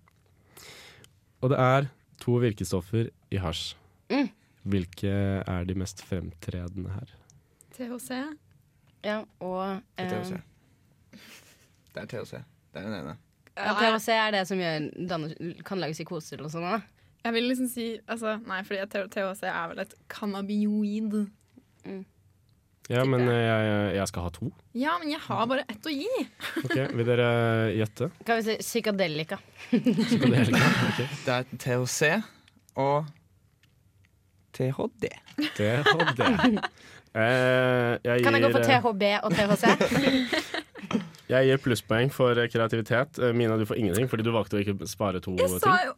[1.42, 1.90] Og det er
[2.22, 3.74] to virkestoffer i hasj.
[4.12, 4.30] Mm.
[4.72, 5.12] Hvilke
[5.42, 7.12] er de mest fremtredende her?
[7.76, 8.22] THC.
[9.02, 10.42] Ja, og eh,
[11.96, 12.32] Det er THC.
[12.72, 13.18] Det er den ene.
[13.58, 15.36] ja, THC er det som gjør, danner,
[15.68, 16.68] kan lage psykoser eller sånn.
[16.70, 16.82] da.
[17.26, 21.20] Jeg vil liksom si altså, Nei, fordi THC er vel et cannabinoid.
[22.90, 24.50] Ja, men eh, jeg, jeg skal ha to.
[24.76, 26.08] Ja, men jeg har bare ett å gi.
[26.66, 27.28] Ok, Vil dere
[27.78, 28.10] gjette?
[28.28, 29.38] Kan vi si psykadelika?
[29.70, 30.64] Psykadelika?
[30.90, 31.02] Ok.
[31.28, 32.10] Det er THC
[32.82, 33.12] og
[34.58, 35.12] THD.
[35.60, 36.26] THD.
[37.12, 40.62] Eh, jeg Kan jeg gå for eh, THB og THC?
[41.32, 43.20] Jeg gir plusspoeng for eh, kreativitet.
[43.22, 45.96] Eh, Mina, du får ingenting fordi du valgte å ikke spare to Jeg sa jo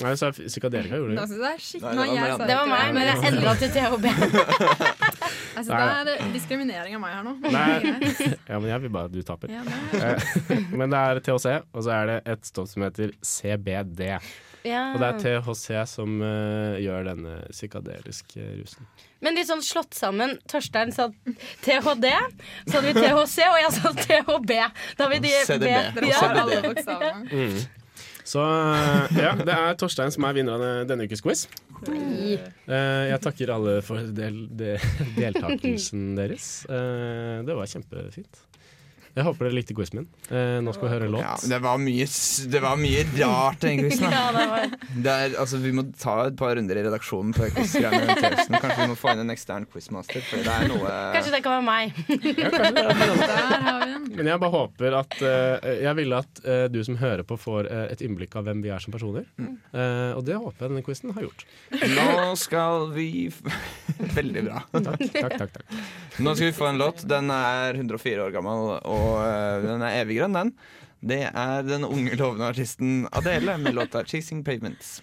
[0.00, 1.82] Nei, så er psykadelika gjorde det er skitt.
[1.84, 4.06] Nei, Nei, det var Det var meg, men jeg endra til THB.
[5.52, 5.76] Altså,
[6.06, 7.34] det er diskriminering av meg her nå.
[7.44, 8.06] Nei.
[8.50, 9.52] Ja, men jeg vil bare at du taper.
[9.52, 10.00] Ja, det.
[10.00, 14.00] Eh, Men det er THC, og så er det et stoff som heter CBD.
[14.64, 14.92] Ja.
[14.94, 18.86] Og det er THC som uh, gjør denne psykadeliske rusen.
[19.22, 20.36] Men litt sånn slått sammen.
[20.50, 21.08] Torstein sa
[21.64, 22.08] THD,
[22.68, 24.52] så hadde vi THC, og jeg sa THB.
[24.98, 25.72] Da har vi de CDB.
[25.98, 26.18] B- Ja.
[26.22, 27.58] har alle.
[28.22, 31.40] Så eh, ja, det er Torstein som er vinner av denne- ukes quiz.
[31.90, 32.38] Eh,
[33.10, 34.76] Jeg takker alle for del, de,
[35.16, 36.64] deltakelsen deres.
[36.70, 38.44] Eh, Det var kjempefint.
[39.12, 40.06] Jeg håper dere likte quizen min.
[40.32, 41.24] Eh, nå skal vi høre en låt.
[41.24, 42.06] Ja, det, var mye,
[42.54, 44.06] det var mye rart i den quizen.
[44.06, 44.12] da.
[44.16, 47.50] Ja, det var Det er, altså, vi må ta et par runder i redaksjonen på
[47.52, 48.16] quizgreiene.
[48.22, 50.24] Kanskje vi må få inn en ekstern quizmaster.
[50.30, 52.00] Fordi det er noe Kanskje det kan være meg.
[52.42, 54.16] Ja, det.
[54.16, 57.68] Men jeg bare håper at uh, Jeg ville at uh, du som hører på, får
[57.68, 59.28] uh, et innblikk av hvem vi er som personer.
[59.36, 61.44] Eh, og det håper jeg denne quizen har gjort.
[61.72, 63.08] Nå skal vi
[64.18, 64.62] Veldig bra.
[64.72, 65.54] Takk, takk, takk.
[65.58, 65.76] takk.
[66.22, 67.04] Nå skal vi få en låt.
[67.08, 70.54] Den er 104 år gammel, og øh, den er evig grønn, den.
[71.02, 75.02] Det er den unge, lovende artisten Adele med låta 'Chasing Pavements'.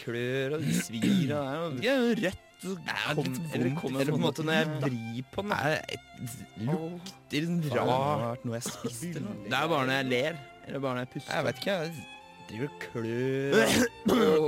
[0.00, 4.68] Klør og svir og det er jo rett eller, eller på en måte når jeg
[4.82, 5.52] vrir på den
[7.30, 9.20] Det lukter rart noe jeg spiste.
[9.20, 11.34] Det er bare når jeg ler, eller bare når jeg puster.
[11.34, 11.92] Jeg vet ikke, jeg
[12.48, 13.52] driver og klør.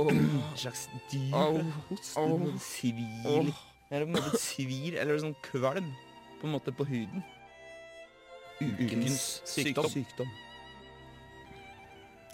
[0.09, 1.63] En slags dyr.
[1.89, 3.53] Hoster, svir
[3.91, 5.93] Eller på en måte svir, eller sånn kvalm
[6.39, 7.23] på en måte på huden.
[8.59, 10.27] Ukens sykdom.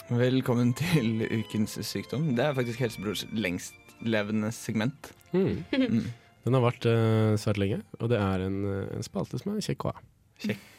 [0.09, 2.32] Velkommen til ukens sykdom.
[2.34, 5.11] Det er faktisk Helsebrors lengstlevende segment.
[5.34, 5.61] Mm.
[5.69, 6.07] Mm.
[6.45, 9.61] Den har vart uh, svært lenge, og det er en, eh, en spalte som er
[9.65, 10.03] kjekk å ha.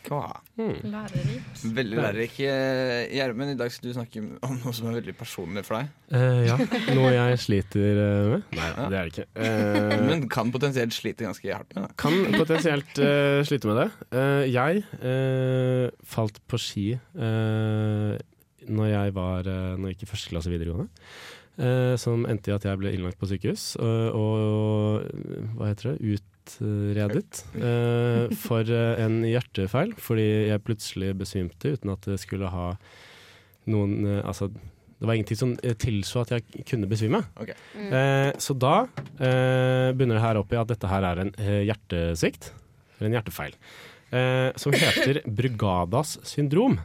[0.06, 0.20] Hva?
[0.54, 0.76] Mm.
[0.92, 1.62] Lærerikt.
[1.74, 2.34] Veldig lærerik.
[2.46, 5.88] Eh, Gjermund, i dag skal du snakke om noe som er veldig personlig for deg.
[6.14, 6.58] Eh, ja,
[6.94, 8.44] noe jeg sliter eh, med.
[8.54, 9.26] Nei da, det er det ikke.
[9.42, 11.88] Eh, Men kan potensielt slite ganske hardt med.
[11.88, 11.96] det.
[11.98, 13.88] Kan potensielt eh, slite med det.
[14.14, 16.86] Eh, jeg eh, falt på ski
[17.18, 18.14] uh,
[18.66, 20.86] når jeg var uh, Når jeg gikk i første klasse videregående.
[21.58, 26.18] eh, som endte i at jeg ble innlagt på sykehus og, og hva heter det,
[26.46, 29.92] utredet uh, for eh, en hjertefeil.
[29.98, 32.72] Fordi jeg plutselig besvimte uten at det skulle ha
[33.70, 34.50] noen uh, Altså,
[34.96, 37.20] det var ingenting som eh, tilså at jeg kunne besvime.
[37.36, 37.50] Ok.
[37.76, 38.86] Eh, så da
[39.20, 42.48] eh, begynner det her opp i at dette her er en eh, hjertesvikt,
[42.96, 43.58] eller en hjertefeil,
[44.16, 46.78] eh, som heter Brugadas syndrom.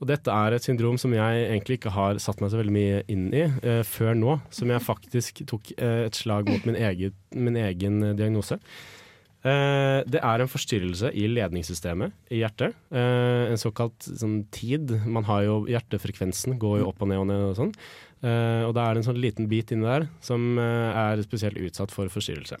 [0.00, 3.02] Og dette er et syndrom som jeg egentlig ikke har satt meg så veldig mye
[3.12, 7.12] inn i uh, før nå, som jeg faktisk tok uh, et slag mot min egen,
[7.36, 8.56] min egen eh, diagnose.
[9.40, 12.76] Uh, det er en forstyrrelse i ledningssystemet i hjertet.
[12.92, 14.92] En såkalt sånn tid.
[15.04, 17.72] Man har jo Hjertefrekvensen går jo opp og ned og ned og sånn.
[18.20, 22.12] Og da er det en sånn liten bit inni der som er spesielt utsatt for
[22.12, 22.60] forstyrrelse.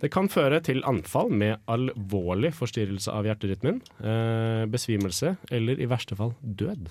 [0.00, 6.16] Det kan føre til anfall med alvorlig forstyrrelse av hjerterytmen, eh, besvimelse eller i verste
[6.16, 6.88] fall død.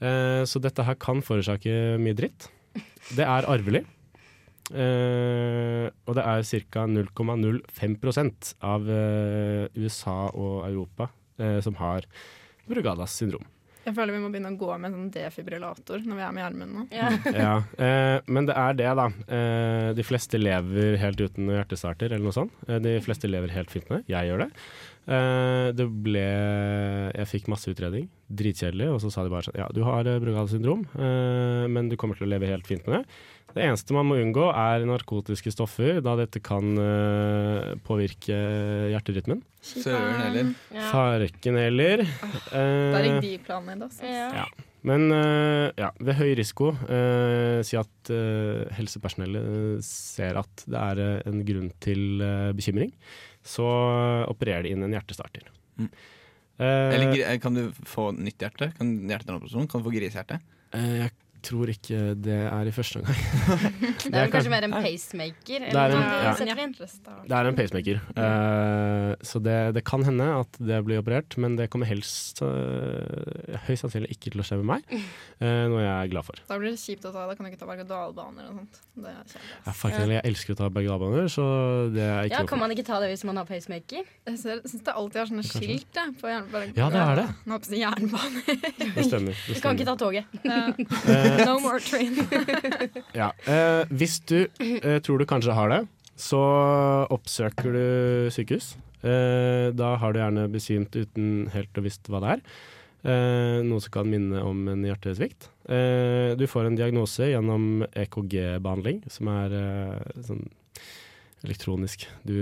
[0.00, 2.48] Eh, så dette her kan forårsake mye dritt.
[3.12, 3.84] Det er arvelig.
[4.72, 6.86] Eh, og det er ca.
[6.88, 12.08] 0,05% av eh, USA og Europa eh, som har
[12.64, 13.44] Brugadas syndrom.
[13.84, 16.78] Jeg føler vi må begynne å gå med sånn defibrillator når vi er med Gjermund
[16.78, 16.86] nå.
[16.94, 17.10] Ja.
[17.44, 17.54] ja,
[17.86, 19.06] eh, men det er det, da.
[19.38, 22.56] Eh, de fleste lever helt uten hjertestarter eller noe sånt.
[22.68, 24.14] Eh, de fleste lever helt fint med det.
[24.14, 24.50] Jeg gjør det.
[25.04, 26.24] Eh, det ble
[27.12, 28.08] Jeg fikk masse utredning.
[28.32, 28.88] Dritkjedelig.
[28.94, 32.16] Og så sa de bare sånn Ja, du har eh, syndrom, eh, men du kommer
[32.16, 33.18] til å leve helt fint med det.
[33.54, 38.34] Det eneste man må unngå, er narkotiske stoffer, da dette kan uh, påvirke
[38.90, 39.44] hjerterytmen.
[39.62, 40.48] Søren heller.
[40.74, 40.88] Ja.
[40.90, 42.02] Farken heller.
[42.02, 42.62] Oh, da
[42.98, 44.00] er det de planene ass.
[44.02, 44.30] Ja.
[44.42, 44.46] Ja.
[44.84, 50.76] Men uh, ja, ved høy risiko uh, si at eh, helsepersonellet eh, ser at det
[50.82, 52.90] er eh, en grunn til eh, bekymring,
[53.40, 53.64] så
[54.28, 55.46] opererer de inn en hjertestarter.
[55.80, 55.88] Mm.
[56.58, 58.74] Eh, Eller kan du få nytt hjerte?
[58.76, 59.70] Kan hjertetransplantasjon?
[59.72, 60.42] Kan du få grisehjerte?
[60.76, 61.14] eh, jeg
[61.44, 63.20] tror ikke det er i første omgang.
[64.04, 65.64] Det er kanskje mer en pacemaker?
[65.68, 66.32] Det er en- ja.
[66.34, 71.56] Det er en pacemaker, Uh, så det, det kan hende at det blir operert, men
[71.58, 72.48] det kommer helst uh,
[73.66, 74.94] høyst sannsynlig ikke til å skje med meg,
[75.42, 76.38] Uh, noe jeg er glad for.
[76.48, 77.24] Da blir det kjipt å ta.
[77.28, 78.80] Da kan du ikke ta berg-og-dal-baner og sånt.
[78.94, 79.34] Det er
[79.66, 81.44] ja, faktisk, jeg elsker å ta berg-og-dal-baner, så
[81.94, 84.06] det er ikke Ja, Kan man ikke ta det hvis man har pacemaker?
[84.28, 85.62] Jeg syns det alltid er sånne Kanskje.
[85.64, 86.72] skilt det, på jernbane.
[86.78, 87.26] Ja, det er det.
[87.44, 88.44] Nå håper jeg jernbane.
[88.94, 89.42] Det stemmer.
[89.50, 90.24] Du kan ikke ta toget.
[91.04, 92.14] Eh, no more train.
[93.20, 93.32] ja.
[93.48, 95.82] eh, hvis du eh, tror du kanskje har det,
[96.16, 96.40] så
[97.14, 97.84] oppsøker du
[98.34, 98.74] sykehus.
[99.04, 102.44] Eh, da har du gjerne besvimt uten helt å visst hva det er.
[103.04, 105.50] Eh, noe som kan minne om en hjertesvikt.
[105.68, 110.46] Eh, du får en diagnose gjennom EKG-behandling, som er eh, sånn
[111.44, 112.38] elektronisk du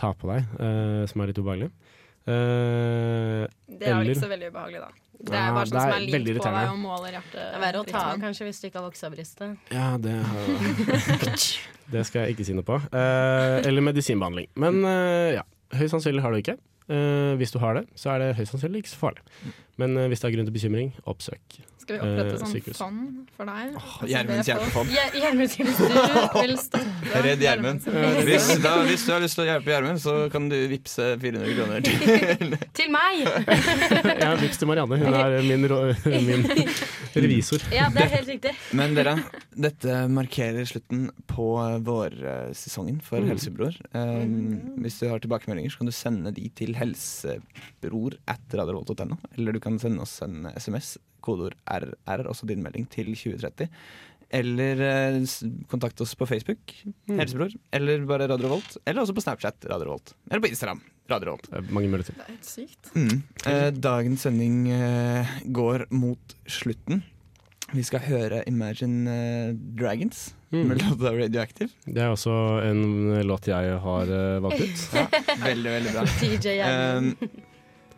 [0.00, 1.68] tar på deg, eh, som er litt ubehagelig.
[2.26, 3.44] Eh,
[3.76, 4.88] Det er jo ikke så veldig ubehagelig, da.
[5.16, 7.36] Det er bare sånn som er limt på deg og måler hjertet.
[7.40, 9.72] Det er verre å ta av kanskje hvis du ikke har voksa brystet.
[9.72, 10.46] Ja, det har
[11.94, 12.76] Det skal jeg ikke si noe på.
[12.90, 14.48] Eh, eller medisinbehandling.
[14.58, 15.44] Men eh, ja,
[15.78, 16.56] høyst sannsynlig har du ikke.
[16.90, 19.22] Eh, hvis du har det, så er det høyst sannsynlig ikke så farlig.
[19.80, 21.60] Men eh, hvis det er grunn til bekymring, oppsøk.
[21.86, 22.78] Skal vi opprette Eh, sånn sykehus.
[22.80, 23.76] fond for deg?
[24.10, 24.88] Gjermunds hjelpefond.
[25.14, 26.32] Gjermunds hjelpefond.
[26.34, 27.84] Du vil støtte Redd Gjermund.
[28.26, 31.86] Hvis, hvis du har lyst til å hjelpe Gjermund, så kan du vippse 400 kroner
[31.86, 33.22] til Til meg!
[34.26, 34.98] Ja, Vips til Marianne.
[34.98, 35.62] Hun er min,
[36.26, 36.42] min
[37.22, 37.62] revisor.
[37.70, 38.52] Ja, det er helt riktig.
[38.76, 39.14] Men dere,
[39.54, 41.46] dette markerer slutten på
[41.86, 43.30] vårsesongen for Mm.
[43.30, 43.74] Helsebror.
[43.94, 49.16] Um, hvis du har tilbakemeldinger, så kan du sende de til helsebror at radiorevolt.no.
[49.38, 50.96] Eller du kan sende oss en SMS,
[51.26, 53.68] kodeord RR, også din melding, til 2030.
[54.36, 55.16] Eller eh,
[55.70, 56.72] kontakt oss på Facebook,
[57.06, 57.18] Mm.
[57.20, 58.76] Helsebror, eller bare Radio Revolt.
[58.84, 60.14] Eller også på Snapchat, Radio Revolt.
[60.30, 61.46] Eller på Instagram, Radio Revolt.
[61.54, 62.16] Er Mange muligheter.
[62.18, 62.88] Det er helt sykt.
[62.96, 63.20] Mm.
[63.46, 67.04] Eh, dagens sending eh, går mot slutten.
[67.74, 70.68] Vi skal høre Imagine eh, Dragons Mm.
[70.70, 71.72] med låta Radioactive.
[71.90, 72.30] Det er også
[72.62, 72.82] en
[73.26, 74.84] låt jeg har eh, valgt ut.
[74.94, 75.02] Ja,
[75.42, 76.04] veldig, veldig bra.
[76.66, 77.30] Eh,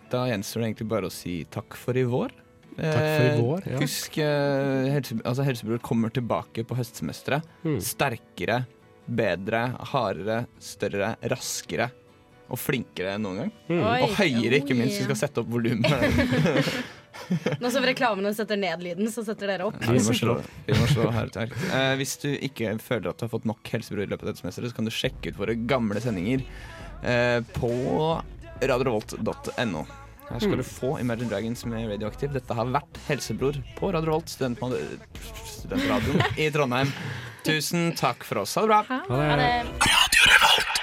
[0.09, 2.33] da gjenstår det egentlig bare å si takk for i vår.
[2.79, 3.63] Takk for i Eh, vår.
[3.67, 3.79] Ja.
[3.83, 7.43] Husk, eh, helse, altså Helsebror kommer tilbake på høstsemesteret.
[7.65, 7.81] Mm.
[7.83, 8.61] Sterkere,
[9.09, 11.91] bedre, hardere, større, raskere
[12.49, 13.51] og flinkere enn noen gang.
[13.69, 13.83] Mm.
[13.83, 15.01] Og høyere, ikke minst.
[15.03, 15.91] Vi skal sette opp volumet.
[17.61, 19.77] Nå som reklamene setter ned lyden, så setter dere opp.
[19.83, 21.09] Ja, vi må slå, vi må slå.
[21.11, 24.45] Eh, hvis du ikke føler at du har fått nok helsebror i løpet av dette
[24.45, 26.45] semesteret, så kan du sjekke ut våre gamle sendinger
[27.03, 27.73] eh, på
[28.63, 29.83] radiorevolt.no.
[30.29, 30.57] Her skal Mm.
[30.61, 32.33] du få Imagine Dragons med Radioactive.
[32.33, 36.93] Dette har vært Helsebror på Radio Holt, studentradioen i Trondheim.
[37.49, 38.55] Tusen takk for oss.
[38.55, 38.83] Ha det bra.
[39.09, 40.78] Ha det.